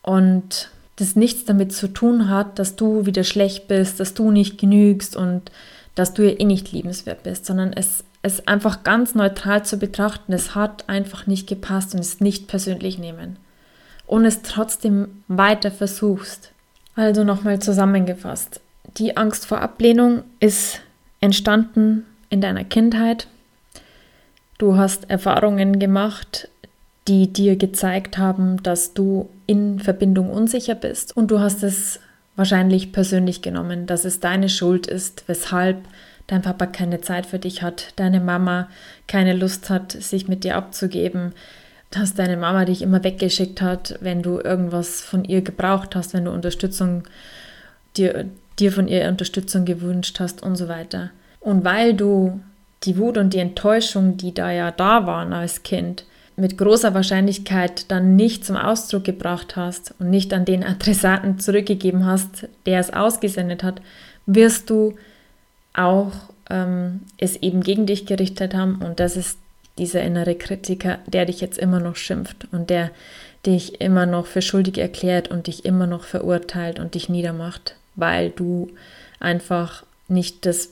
Und 0.03 0.71
das 0.97 1.17
nichts 1.17 1.47
damit 1.47 1.73
zu 1.73 1.89
tun 1.89 2.29
hat, 2.29 2.59
dass 2.59 2.77
du 2.77 3.07
wieder 3.07 3.25
schlecht 3.25 3.67
bist, 3.67 3.99
dass 3.99 4.15
du 4.15 4.31
nicht 4.31 4.59
genügst 4.59 5.17
und 5.17 5.51
dass 5.95 6.13
du 6.13 6.23
ja 6.23 6.39
eh 6.39 6.45
nicht 6.45 6.71
liebenswert 6.71 7.23
bist, 7.23 7.47
sondern 7.47 7.73
es 7.73 8.05
ist 8.23 8.47
einfach 8.47 8.83
ganz 8.85 9.15
neutral 9.15 9.65
zu 9.65 9.79
betrachten. 9.79 10.33
Es 10.33 10.55
hat 10.55 10.89
einfach 10.89 11.27
nicht 11.27 11.47
gepasst 11.47 11.95
und 11.95 12.01
es 12.01 12.21
nicht 12.21 12.47
persönlich 12.47 12.99
nehmen 12.99 13.39
und 14.09 14.25
es 14.25 14.43
trotzdem 14.43 15.23
weiter 15.29 15.71
versuchst. 15.71 16.51
Also 16.97 17.23
nochmal 17.23 17.61
zusammengefasst. 17.61 18.61
Die 18.97 19.17
Angst 19.17 19.47
vor 19.47 19.61
Ablehnung 19.61 20.25
ist 20.41 20.81
entstanden 21.21 22.05
in 22.31 22.41
deiner 22.41 22.65
Kindheit. 22.65 23.29
Du 24.57 24.77
hast 24.77 25.09
Erfahrungen 25.09 25.79
gemacht, 25.79 26.49
die 27.07 27.33
dir 27.33 27.57
gezeigt 27.57 28.19
haben, 28.19 28.63
dass 28.63 28.95
du 28.95 29.29
in 29.47 29.79
Verbindung 29.79 30.31
unsicher 30.31 30.75
bist 30.75 31.17
und 31.17 31.31
du 31.31 31.39
hast 31.39 31.63
es 31.63 32.01
wahrscheinlich 32.35 32.93
persönlich 32.93 33.43
genommen, 33.43 33.87
dass 33.87 34.05
es 34.05 34.21
deine 34.21 34.49
Schuld 34.49 34.87
ist, 34.87 35.25
weshalb 35.27 35.79
dein 36.27 36.43
Papa 36.43 36.67
keine 36.67 37.01
Zeit 37.01 37.27
für 37.27 37.39
dich 37.39 37.63
hat, 37.63 37.93
deine 37.97 38.21
Mama 38.21 38.69
keine 39.07 39.35
Lust 39.35 39.71
hat, 39.71 39.93
sich 39.93 40.29
mit 40.29 40.45
dir 40.45 40.57
abzugeben, 40.57 41.33
dass 41.91 42.15
deine 42.15 42.37
Mama 42.37 42.65
dich 42.65 42.83
immer 42.83 43.03
weggeschickt 43.03 43.63
hat, 43.63 43.99
wenn 44.01 44.23
du 44.23 44.41
irgendwas 44.41 45.01
von 45.01 45.25
ihr 45.25 45.41
gebraucht 45.43 45.97
hast, 45.97 46.13
wenn 46.15 46.27
du 46.27 46.31
Unterstützung, 46.31 47.05
dir, 47.97 48.27
dir 48.59 48.73
von 48.73 48.89
ihr 48.89 49.09
Unterstützung 49.09 49.65
gewünscht 49.65 50.21
hast 50.21 50.43
und 50.43 50.57
so 50.57 50.69
weiter. 50.69 51.11
Und 51.41 51.65
weil 51.65 51.95
du 51.95 52.41
die 52.85 52.99
Wut 52.99 53.17
und 53.17 53.33
die 53.33 53.39
Enttäuschung, 53.39 54.17
die 54.17 54.35
da 54.35 54.51
ja 54.51 54.71
da 54.71 55.07
waren 55.07 55.33
als 55.33 55.63
Kind, 55.63 56.05
mit 56.37 56.57
großer 56.57 56.95
Wahrscheinlichkeit 56.95 57.91
dann 57.91 58.15
nicht 58.15 58.45
zum 58.45 58.57
Ausdruck 58.57 59.03
gebracht 59.03 59.57
hast 59.57 59.95
und 59.99 60.11
nicht 60.11 60.33
an 60.33 60.45
den 60.45 60.63
Adressaten 60.63 61.41
zurückgegeben 61.41 62.07
hast, 62.07 62.49
der 62.65 62.79
es 62.79 62.93
ausgesendet 62.93 63.65
hat, 63.65 63.81
wirst 64.27 64.71
du 64.71 64.95
auch 65.75 66.13
ähm, 66.49 67.01
es 67.17 67.37
eben 67.37 67.63
gegen 67.63 67.87
dich 67.87 68.07
gerichtet 68.07 68.55
haben 68.55 68.77
und 68.85 69.01
das 69.01 69.17
ist 69.17 69.39
dieser 69.79 70.03
innere 70.03 70.35
Kritiker, 70.35 70.99
der 71.07 71.27
dich 71.27 71.41
jetzt 71.41 71.59
immer 71.59 71.81
noch 71.81 71.97
schimpft 71.97 72.49
und 72.53 72.71
der 72.71 72.91
dich 73.47 73.81
immer 73.81 74.07
noch 74.07 74.27
für 74.27 74.43
schuldig 74.43 74.79
erklärt 74.79 75.29
und 75.29 75.47
dich 75.47 75.65
immer 75.65 75.87
noch 75.87 76.05
verurteilt 76.05 76.81
und 76.81 76.95
dich 76.95 77.09
niedermacht, 77.09 77.77
weil 77.95 78.31
du 78.31 78.69
einfach 79.21 79.85
nicht 80.09 80.45
das 80.45 80.71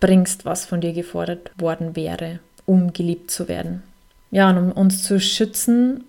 bringst, 0.00 0.44
was 0.44 0.64
von 0.64 0.80
dir 0.80 0.92
gefordert 0.92 1.50
worden 1.58 1.96
wäre, 1.96 2.38
um 2.64 2.92
geliebt 2.92 3.30
zu 3.30 3.48
werden. 3.48 3.82
Ja, 4.30 4.50
und 4.50 4.58
um 4.58 4.72
uns 4.72 5.02
zu 5.02 5.20
schützen, 5.20 6.04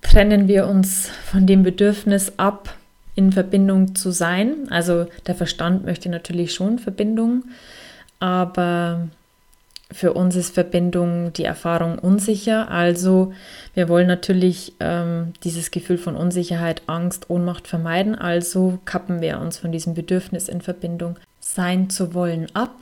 trennen 0.00 0.48
wir 0.48 0.66
uns 0.66 1.08
von 1.30 1.46
dem 1.46 1.62
Bedürfnis 1.62 2.32
ab, 2.36 2.76
in 3.14 3.32
Verbindung 3.32 3.94
zu 3.94 4.10
sein. 4.10 4.68
Also 4.70 5.06
der 5.26 5.34
Verstand 5.34 5.84
möchte 5.84 6.08
natürlich 6.08 6.54
schon 6.54 6.78
Verbindung, 6.78 7.44
aber 8.20 9.08
für 9.92 10.12
uns 10.14 10.36
ist 10.36 10.54
Verbindung 10.54 11.32
die 11.32 11.44
Erfahrung 11.44 11.98
unsicher. 11.98 12.70
Also 12.70 13.32
wir 13.74 13.88
wollen 13.88 14.06
natürlich 14.06 14.74
ähm, 14.80 15.32
dieses 15.44 15.70
Gefühl 15.70 15.98
von 15.98 16.16
Unsicherheit, 16.16 16.82
Angst, 16.86 17.30
Ohnmacht 17.30 17.68
vermeiden. 17.68 18.14
Also 18.14 18.78
kappen 18.84 19.20
wir 19.20 19.40
uns 19.40 19.58
von 19.58 19.72
diesem 19.72 19.94
Bedürfnis 19.94 20.48
in 20.48 20.60
Verbindung 20.60 21.16
sein 21.40 21.90
zu 21.90 22.14
wollen 22.14 22.46
ab. 22.54 22.74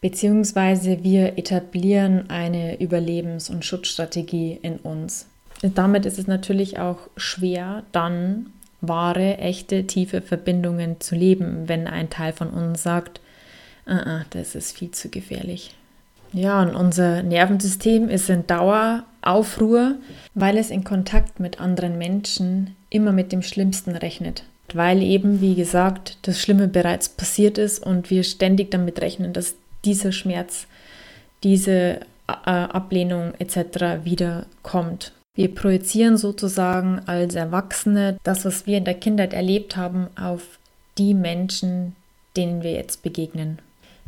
Beziehungsweise 0.00 1.02
wir 1.02 1.38
etablieren 1.38 2.28
eine 2.28 2.80
Überlebens- 2.80 3.50
und 3.50 3.64
Schutzstrategie 3.64 4.58
in 4.62 4.76
uns. 4.76 5.26
Damit 5.62 6.04
ist 6.04 6.18
es 6.18 6.26
natürlich 6.26 6.78
auch 6.78 6.98
schwer, 7.16 7.82
dann 7.92 8.50
wahre, 8.80 9.38
echte, 9.38 9.86
tiefe 9.86 10.20
Verbindungen 10.20 11.00
zu 11.00 11.14
leben, 11.14 11.68
wenn 11.68 11.86
ein 11.86 12.10
Teil 12.10 12.32
von 12.32 12.50
uns 12.50 12.82
sagt, 12.82 13.20
uh 13.86 13.92
-uh, 13.92 14.24
das 14.30 14.54
ist 14.54 14.76
viel 14.76 14.90
zu 14.90 15.08
gefährlich. 15.08 15.74
Ja, 16.32 16.62
und 16.62 16.74
unser 16.74 17.22
Nervensystem 17.22 18.08
ist 18.08 18.28
in 18.28 18.46
Daueraufruhr, 18.46 19.96
weil 20.34 20.58
es 20.58 20.70
in 20.70 20.84
Kontakt 20.84 21.40
mit 21.40 21.60
anderen 21.60 21.98
Menschen 21.98 22.76
immer 22.90 23.12
mit 23.12 23.32
dem 23.32 23.42
Schlimmsten 23.42 23.96
rechnet. 23.96 24.44
Weil 24.74 25.02
eben, 25.02 25.40
wie 25.40 25.54
gesagt, 25.54 26.18
das 26.22 26.40
Schlimme 26.40 26.68
bereits 26.68 27.08
passiert 27.08 27.56
ist 27.56 27.78
und 27.78 28.10
wir 28.10 28.24
ständig 28.24 28.70
damit 28.70 29.00
rechnen, 29.00 29.32
dass 29.32 29.54
dieser 29.84 30.12
Schmerz 30.12 30.66
diese 31.42 32.00
äh, 32.28 32.50
Ablehnung 32.50 33.34
etc. 33.38 34.04
wieder 34.04 34.46
kommt. 34.62 35.12
Wir 35.34 35.54
projizieren 35.54 36.16
sozusagen 36.16 37.00
als 37.06 37.34
Erwachsene 37.34 38.16
das, 38.24 38.44
was 38.44 38.66
wir 38.66 38.78
in 38.78 38.84
der 38.84 38.94
Kindheit 38.94 39.32
erlebt 39.34 39.76
haben, 39.76 40.08
auf 40.18 40.58
die 40.98 41.14
Menschen, 41.14 41.94
denen 42.36 42.62
wir 42.62 42.72
jetzt 42.72 43.02
begegnen. 43.02 43.58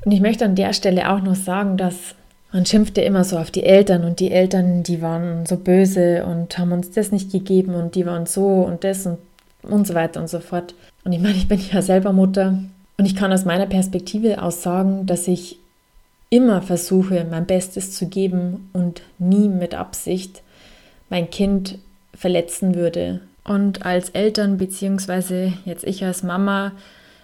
Und 0.04 0.12
ich 0.12 0.20
möchte 0.20 0.44
an 0.44 0.54
der 0.54 0.72
Stelle 0.72 1.10
auch 1.10 1.20
noch 1.20 1.34
sagen, 1.34 1.76
dass 1.76 2.14
man 2.52 2.64
schimpft 2.64 2.96
ja 2.96 3.04
immer 3.04 3.24
so 3.24 3.36
auf 3.36 3.50
die 3.50 3.64
Eltern 3.64 4.04
und 4.04 4.20
die 4.20 4.30
Eltern, 4.30 4.82
die 4.82 5.02
waren 5.02 5.44
so 5.44 5.56
böse 5.56 6.24
und 6.24 6.56
haben 6.56 6.72
uns 6.72 6.90
das 6.90 7.12
nicht 7.12 7.30
gegeben 7.30 7.74
und 7.74 7.94
die 7.94 8.06
waren 8.06 8.26
so 8.26 8.46
und 8.46 8.84
das 8.84 9.04
und, 9.04 9.18
und 9.62 9.86
so 9.86 9.94
weiter 9.94 10.20
und 10.20 10.28
so 10.28 10.40
fort. 10.40 10.74
Und 11.04 11.12
ich 11.12 11.20
meine, 11.20 11.34
ich 11.34 11.48
bin 11.48 11.60
ja 11.72 11.82
selber 11.82 12.12
Mutter 12.12 12.58
und 12.96 13.04
ich 13.04 13.16
kann 13.16 13.32
aus 13.32 13.44
meiner 13.44 13.66
Perspektive 13.66 14.42
aus 14.42 14.62
sagen, 14.62 15.04
dass 15.04 15.28
ich 15.28 15.58
immer 16.30 16.62
versuche, 16.62 17.26
mein 17.30 17.46
Bestes 17.46 17.92
zu 17.92 18.06
geben 18.06 18.70
und 18.72 19.02
nie 19.18 19.48
mit 19.48 19.74
Absicht 19.74 20.42
mein 21.10 21.30
Kind 21.30 21.78
verletzen 22.14 22.74
würde. 22.74 23.20
Und 23.44 23.86
als 23.86 24.10
Eltern, 24.10 24.58
beziehungsweise 24.58 25.54
jetzt 25.64 25.84
ich 25.84 26.04
als 26.04 26.22
Mama, 26.22 26.72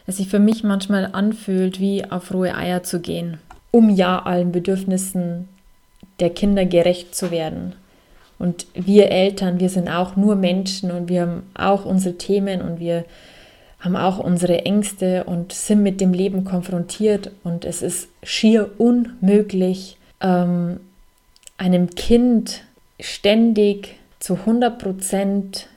es 0.07 0.19
sich 0.19 0.29
für 0.29 0.39
mich 0.39 0.65
manchmal 0.65 1.11
anfühlt, 1.13 1.81
wie 1.81 2.05
auf 2.05 2.33
rohe 2.33 2.55
Eier 2.55 2.83
zu 2.83 3.01
gehen, 3.01 3.39
um 3.71 3.91
ja 3.91 4.23
allen 4.23 4.53
Bedürfnissen 4.53 5.49
der 6.21 6.31
Kinder 6.31 6.65
gerecht 6.65 7.15
zu 7.15 7.31
werden. 7.31 7.75
Und 8.39 8.67
wir 8.75 9.11
Eltern, 9.11 9.61
wir 9.61 9.69
sind 9.69 9.89
auch 9.89 10.17
nur 10.17 10.37
Menschen 10.37 10.91
und 10.91 11.09
wir 11.09 11.23
haben 11.23 11.43
auch 11.55 11.85
unsere 11.85 12.19
Themen 12.19 12.61
und 12.61 12.81
wir 12.81 13.05
haben 13.81 13.97
auch 13.97 14.19
unsere 14.19 14.65
Ängste 14.65 15.25
und 15.25 15.53
sind 15.53 15.83
mit 15.83 16.01
dem 16.01 16.13
Leben 16.13 16.45
konfrontiert. 16.45 17.31
Und 17.45 17.65
es 17.65 17.83
ist 17.83 18.09
schier 18.23 18.71
unmöglich, 18.79 19.99
ähm, 20.21 20.81
einem 21.59 21.91
Kind 21.91 22.63
ständig 22.99 23.97
zu 24.21 24.35
100 24.35 24.79
Prozent 24.79 25.69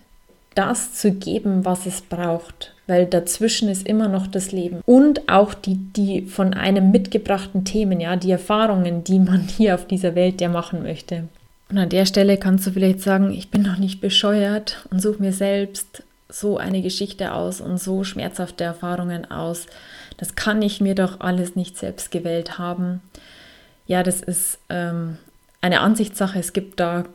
das 0.56 0.94
zu 0.94 1.12
geben, 1.12 1.66
was 1.66 1.86
es 1.86 2.02
braucht, 2.02 2.74
weil 2.88 3.06
dazwischen 3.06 3.70
ist 3.70 3.86
immer 3.86 4.08
noch 4.08 4.28
das 4.28 4.52
Leben 4.52 4.82
und 4.86 5.30
auch 5.30 5.54
die, 5.54 5.76
die 5.76 6.24
von 6.24 6.54
einem 6.54 6.92
mitgebrachten 6.92 7.66
Themen, 7.66 8.00
ja, 8.00 8.16
die 8.16 8.32
Erfahrungen, 8.32 9.04
die 9.04 9.20
man 9.20 9.42
hier 9.58 9.76
auf 9.76 9.86
dieser 9.86 10.16
Welt 10.16 10.42
ja 10.42 10.50
machen 10.50 10.84
möchte. 10.84 11.28
Und 11.70 11.78
an 11.78 11.90
der 11.90 12.06
Stelle 12.06 12.38
kannst 12.38 12.66
du 12.66 12.72
vielleicht 12.72 13.02
sagen, 13.02 13.32
ich 13.32 13.52
bin 13.52 13.62
noch 13.62 13.78
nicht 13.78 14.00
bescheuert 14.00 14.86
und 14.90 15.02
suche 15.02 15.22
mir 15.22 15.34
selbst 15.34 16.04
so 16.30 16.58
eine 16.58 16.82
Geschichte 16.82 17.34
aus 17.34 17.62
und 17.62 17.78
so 17.78 18.04
schmerzhafte 18.04 18.64
Erfahrungen 18.64 19.30
aus. 19.30 19.68
Das 20.18 20.36
kann 20.36 20.62
ich 20.62 20.82
mir 20.82 20.96
doch 20.96 21.20
alles 21.20 21.56
nicht 21.56 21.78
selbst 21.78 22.12
gewählt 22.12 22.58
haben. 22.58 23.02
Ja, 23.86 24.04
das 24.04 24.22
ist 24.22 24.60
ähm, 24.70 25.18
eine 25.62 25.82
Ansichtssache. 25.82 26.40
Es 26.40 26.54
gibt 26.54 26.80
da 26.80 27.06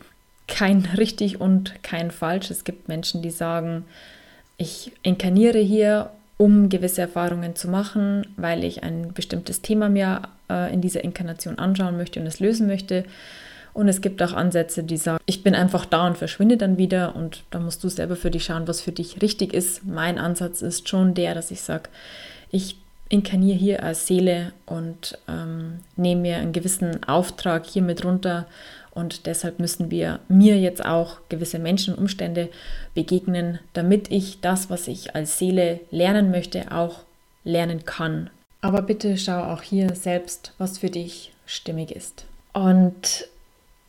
kein 0.48 0.88
richtig 0.96 1.40
und 1.40 1.82
kein 1.82 2.10
falsch. 2.10 2.50
Es 2.50 2.64
gibt 2.64 2.88
Menschen, 2.88 3.22
die 3.22 3.30
sagen, 3.30 3.84
ich 4.62 4.92
inkarniere 5.02 5.58
hier, 5.58 6.10
um 6.38 6.68
gewisse 6.68 7.02
Erfahrungen 7.02 7.54
zu 7.54 7.68
machen, 7.68 8.26
weil 8.36 8.64
ich 8.64 8.82
ein 8.82 9.12
bestimmtes 9.12 9.60
Thema 9.60 9.88
mir 9.88 10.22
äh, 10.50 10.72
in 10.72 10.80
dieser 10.80 11.04
Inkarnation 11.04 11.58
anschauen 11.58 11.96
möchte 11.96 12.20
und 12.20 12.26
es 12.26 12.40
lösen 12.40 12.66
möchte. 12.66 13.04
Und 13.74 13.88
es 13.88 14.00
gibt 14.00 14.22
auch 14.22 14.34
Ansätze, 14.34 14.82
die 14.82 14.98
sagen, 14.98 15.22
ich 15.24 15.42
bin 15.42 15.54
einfach 15.54 15.86
da 15.86 16.06
und 16.06 16.18
verschwinde 16.18 16.56
dann 16.56 16.76
wieder 16.76 17.16
und 17.16 17.44
da 17.50 17.58
musst 17.58 17.82
du 17.82 17.88
selber 17.88 18.16
für 18.16 18.30
dich 18.30 18.44
schauen, 18.44 18.68
was 18.68 18.80
für 18.80 18.92
dich 18.92 19.22
richtig 19.22 19.54
ist. 19.54 19.84
Mein 19.86 20.18
Ansatz 20.18 20.60
ist 20.62 20.88
schon 20.88 21.14
der, 21.14 21.34
dass 21.34 21.50
ich 21.50 21.62
sage, 21.62 21.88
ich 22.50 22.76
inkarniere 23.08 23.58
hier 23.58 23.82
als 23.82 24.06
Seele 24.06 24.52
und 24.66 25.18
ähm, 25.28 25.80
nehme 25.96 26.22
mir 26.22 26.36
einen 26.36 26.52
gewissen 26.52 27.04
Auftrag 27.04 27.66
hier 27.66 27.82
mit 27.82 28.04
runter 28.04 28.46
und 28.94 29.26
deshalb 29.26 29.58
müssen 29.58 29.90
wir 29.90 30.20
mir 30.28 30.58
jetzt 30.58 30.84
auch 30.84 31.18
gewisse 31.28 31.58
Menschen 31.58 31.94
und 31.94 32.00
Umstände 32.00 32.48
begegnen, 32.94 33.58
damit 33.72 34.10
ich 34.10 34.40
das, 34.40 34.70
was 34.70 34.88
ich 34.88 35.14
als 35.14 35.38
Seele 35.38 35.80
lernen 35.90 36.30
möchte, 36.30 36.72
auch 36.72 37.00
lernen 37.44 37.84
kann. 37.84 38.30
Aber 38.60 38.82
bitte 38.82 39.16
schau 39.16 39.42
auch 39.42 39.62
hier 39.62 39.94
selbst, 39.94 40.52
was 40.58 40.78
für 40.78 40.90
dich 40.90 41.32
stimmig 41.46 41.90
ist. 41.90 42.26
Und 42.52 43.28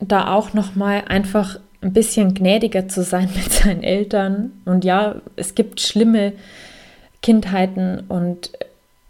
da 0.00 0.34
auch 0.34 0.52
nochmal 0.54 1.04
einfach 1.06 1.58
ein 1.82 1.92
bisschen 1.92 2.34
gnädiger 2.34 2.88
zu 2.88 3.02
sein 3.02 3.28
mit 3.34 3.52
seinen 3.52 3.82
Eltern. 3.82 4.52
Und 4.64 4.84
ja, 4.84 5.16
es 5.36 5.54
gibt 5.54 5.80
schlimme 5.80 6.32
Kindheiten 7.22 8.00
und 8.08 8.52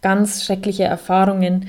ganz 0.02 0.44
schreckliche 0.44 0.85
Erfahrungen, 0.85 1.68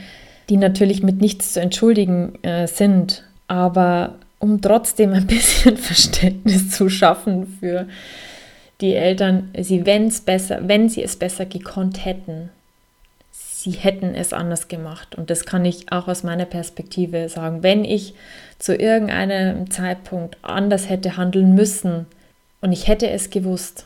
die 0.49 0.57
natürlich 0.57 1.01
mit 1.01 1.21
nichts 1.21 1.53
zu 1.53 1.61
entschuldigen 1.61 2.43
äh, 2.43 2.67
sind. 2.67 3.23
Aber 3.47 4.15
um 4.39 4.61
trotzdem 4.61 5.13
ein 5.13 5.27
bisschen 5.27 5.77
Verständnis 5.77 6.71
zu 6.71 6.89
schaffen 6.89 7.57
für 7.59 7.87
die 8.81 8.93
Eltern, 8.93 9.49
sie, 9.59 9.85
wenn's 9.85 10.21
besser, 10.21 10.59
wenn 10.67 10.89
sie 10.89 11.03
es 11.03 11.15
besser 11.15 11.45
gekonnt 11.45 12.03
hätten, 12.03 12.49
sie 13.31 13.71
hätten 13.71 14.13
es 14.13 14.33
anders 14.33 14.67
gemacht. 14.67 15.15
Und 15.15 15.29
das 15.29 15.45
kann 15.45 15.65
ich 15.65 15.91
auch 15.91 16.07
aus 16.07 16.23
meiner 16.23 16.45
Perspektive 16.45 17.29
sagen. 17.29 17.63
Wenn 17.63 17.83
ich 17.85 18.13
zu 18.59 18.75
irgendeinem 18.75 19.71
Zeitpunkt 19.71 20.37
anders 20.41 20.89
hätte 20.89 21.17
handeln 21.17 21.55
müssen 21.55 22.05
und 22.61 22.71
ich 22.71 22.87
hätte 22.87 23.09
es 23.09 23.29
gewusst, 23.29 23.85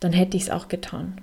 dann 0.00 0.12
hätte 0.12 0.36
ich 0.36 0.44
es 0.44 0.50
auch 0.50 0.68
getan. 0.68 1.18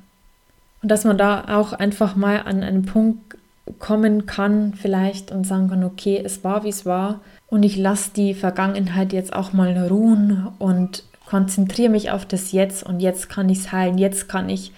Und 0.82 0.90
dass 0.90 1.04
man 1.04 1.18
da 1.18 1.58
auch 1.58 1.74
einfach 1.74 2.16
mal 2.16 2.40
an 2.40 2.64
einen 2.64 2.86
Punkt 2.86 3.38
kommen 3.78 4.26
kann, 4.26 4.74
vielleicht 4.74 5.32
und 5.32 5.46
sagen 5.46 5.70
kann, 5.70 5.84
okay, 5.84 6.22
es 6.24 6.44
war 6.44 6.64
wie 6.64 6.70
es 6.70 6.86
war 6.86 7.20
und 7.50 7.64
ich 7.64 7.78
lasse 7.78 8.12
die 8.16 8.34
Vergangenheit 8.34 9.14
jetzt 9.14 9.34
auch 9.34 9.54
mal 9.54 9.76
ruhen 9.88 10.48
und 10.60 11.04
konzentriere 11.26 11.90
mich 11.90 12.12
auf 12.12 12.26
das 12.26 12.52
Jetzt 12.52 12.84
und 12.84 13.00
jetzt 13.00 13.30
kann 13.30 13.50
ich 13.50 13.60
es 13.60 13.72
heilen, 13.72 13.98
jetzt 13.98 14.28
kann 14.28 14.50
ich 14.50 14.72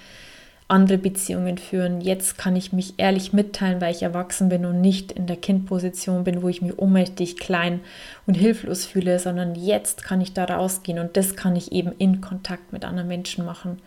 andere 0.68 0.98
Beziehungen 0.98 1.58
führen, 1.58 2.00
jetzt 2.00 2.38
kann 2.38 2.56
ich 2.56 2.72
mich 2.72 2.94
ehrlich 2.98 3.34
mitteilen, 3.34 3.82
weil 3.82 3.94
ich 3.94 4.04
erwachsen 4.04 4.48
bin 4.48 4.66
und 4.66 4.80
nicht 4.80 5.12
in 5.12 5.28
der 5.28 5.36
Kindposition 5.36 6.24
bin, 6.24 6.42
wo 6.42 6.48
ich 6.48 6.62
mich 6.62 6.80
ohnmächtig, 6.80 7.38
klein 7.38 7.82
und 8.26 8.36
hilflos 8.36 8.86
fühle, 8.86 9.20
sondern 9.20 9.56
jetzt 9.56 10.04
kann 10.04 10.22
ich 10.22 10.34
da 10.34 10.46
rausgehen 10.46 11.00
und 11.00 11.18
das 11.18 11.36
kann 11.36 11.58
ich 11.58 11.74
eben 11.74 11.92
in 11.98 12.22
Kontakt 12.22 12.72
mit 12.72 12.86
anderen 12.86 13.10
Menschen 13.10 13.46
machen. 13.46 13.80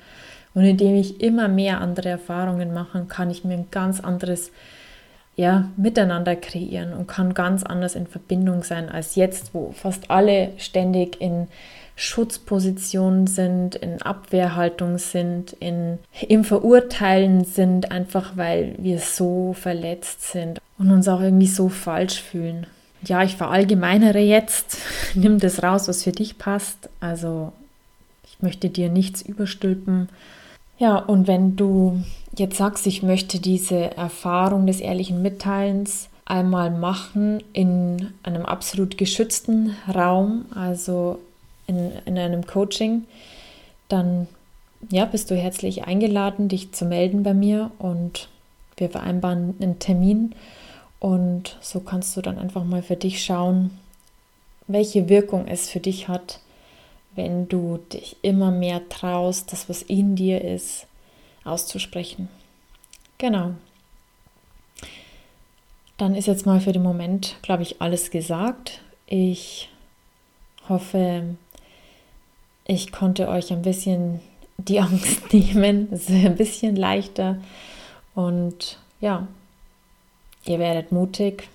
Und 0.53 0.65
indem 0.65 0.95
ich 0.95 1.21
immer 1.23 1.49
mehr 1.49 1.81
andere 1.81 2.11
Erfahrungen 2.11 2.73
mache, 2.75 3.07
kann 3.09 3.31
ich 3.31 3.45
mir 3.45 3.55
ein 3.55 3.71
ganz 3.71 4.01
anderes 4.01 4.53
ja, 5.37 5.69
miteinander 5.77 6.37
kreieren 6.37 6.93
und 6.93 7.09
kann 7.09 7.35
ganz 7.35 7.65
anders 7.65 7.97
in 7.97 8.07
Verbindung 8.07 8.63
sein 8.63 8.89
als 8.89 9.17
jetzt, 9.17 9.53
wo 9.53 9.73
fast 9.73 10.11
alle 10.11 10.53
ständig 10.59 11.21
in 11.21 11.49
Schutzpositionen 11.97 13.27
sind, 13.27 13.77
in 13.77 14.03
Abwehrhaltung 14.03 14.99
sind, 14.99 15.53
in, 15.55 15.99
im 16.29 16.45
Verurteilen 16.45 17.45
sind, 17.45 17.91
einfach 17.91 18.37
weil 18.37 18.75
wir 18.79 18.99
so 18.99 19.53
verletzt 19.53 20.33
sind 20.33 20.61
und 20.79 20.91
uns 20.91 21.07
auch 21.09 21.21
irgendwie 21.21 21.47
so 21.47 21.69
falsch 21.69 22.21
fühlen. 22.21 22.67
Ja, 23.05 23.23
ich 23.23 23.37
verallgemeinere 23.37 24.19
jetzt, 24.19 24.79
nimm 25.15 25.39
das 25.39 25.63
raus, 25.63 25.89
was 25.89 26.03
für 26.03 26.13
dich 26.13 26.39
passt. 26.39 26.89
Also 27.01 27.53
ich 28.27 28.43
möchte 28.43 28.71
dir 28.71 28.89
nichts 28.89 29.23
überstülpen. 29.23 30.09
Ja, 30.79 30.97
und 30.97 31.29
wenn 31.29 31.55
du 31.55 32.03
jetzt 32.37 32.57
sagst, 32.57 32.87
ich 32.87 33.03
möchte 33.03 33.41
diese 33.41 33.97
Erfahrung 33.97 34.67
des 34.67 34.81
ehrlichen 34.81 35.23
Mitteilens 35.23 36.09
einmal 36.25 36.71
machen 36.71 37.43
in 37.53 38.13
einem 38.23 38.47
absolut 38.47 38.97
geschützten 38.97 39.77
Raum, 39.93 40.47
also 40.55 41.19
in, 41.67 41.93
in 42.07 42.19
einem 42.19 42.47
Coaching, 42.47 43.05
dann 43.89 44.27
ja, 44.91 45.05
bist 45.05 45.31
du 45.31 45.37
herzlich 45.37 45.85
eingeladen, 45.85 46.49
dich 46.49 46.73
zu 46.73 46.85
melden 46.85 47.23
bei 47.23 47.35
mir 47.35 47.71
und 47.79 48.29
wir 48.77 48.91
vereinbaren 48.91 49.55
einen 49.61 49.79
Termin. 49.79 50.35
Und 50.99 51.57
so 51.61 51.81
kannst 51.81 52.17
du 52.17 52.23
dann 52.23 52.39
einfach 52.39 52.65
mal 52.65 52.83
für 52.83 52.97
dich 52.97 53.25
schauen, 53.25 53.71
welche 54.67 55.09
Wirkung 55.09 55.47
es 55.47 55.69
für 55.69 55.81
dich 55.81 56.09
hat, 56.09 56.41
wenn 57.15 57.49
du 57.49 57.79
dich 57.93 58.17
immer 58.23 58.51
mehr 58.51 58.89
traust, 58.89 59.53
das, 59.53 59.69
was 59.69 59.83
in 59.83 60.17
dir 60.17 60.43
ist, 60.43 60.87
auszusprechen. 61.45 62.29
Genau. 63.19 63.55
Dann 65.97 66.15
ist 66.15 66.27
jetzt 66.27 66.47
mal 66.47 66.61
für 66.61 66.73
den 66.73 66.83
Moment, 66.83 67.37
glaube 67.43 67.63
ich, 67.63 67.81
alles 67.81 68.11
gesagt. 68.11 68.81
Ich 69.07 69.71
hoffe, 70.69 71.37
ich 72.67 72.91
konnte 72.91 73.29
euch 73.29 73.53
ein 73.53 73.63
bisschen 73.63 74.21
die 74.59 74.81
Angst 74.81 75.33
nehmen. 75.33 75.89
Es 75.93 76.09
ist 76.09 76.25
ein 76.25 76.37
bisschen 76.37 76.77
leichter. 76.77 77.39
Und 78.15 78.79
ja, 79.01 79.29
ihr 80.45 80.59
werdet 80.59 80.93
mutig 80.93 81.49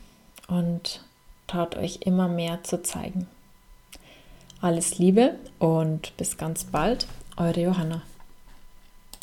und 0.48 1.02
traut 1.48 1.76
euch 1.76 2.00
immer 2.06 2.28
mehr 2.28 2.64
zu 2.64 2.82
zeigen. 2.82 3.28
Alles 4.62 4.98
Liebe 4.98 5.36
und 5.58 6.16
bis 6.18 6.38
ganz 6.38 6.66
bald, 6.66 7.08
eure 7.38 7.62
Johanna. 7.62 8.02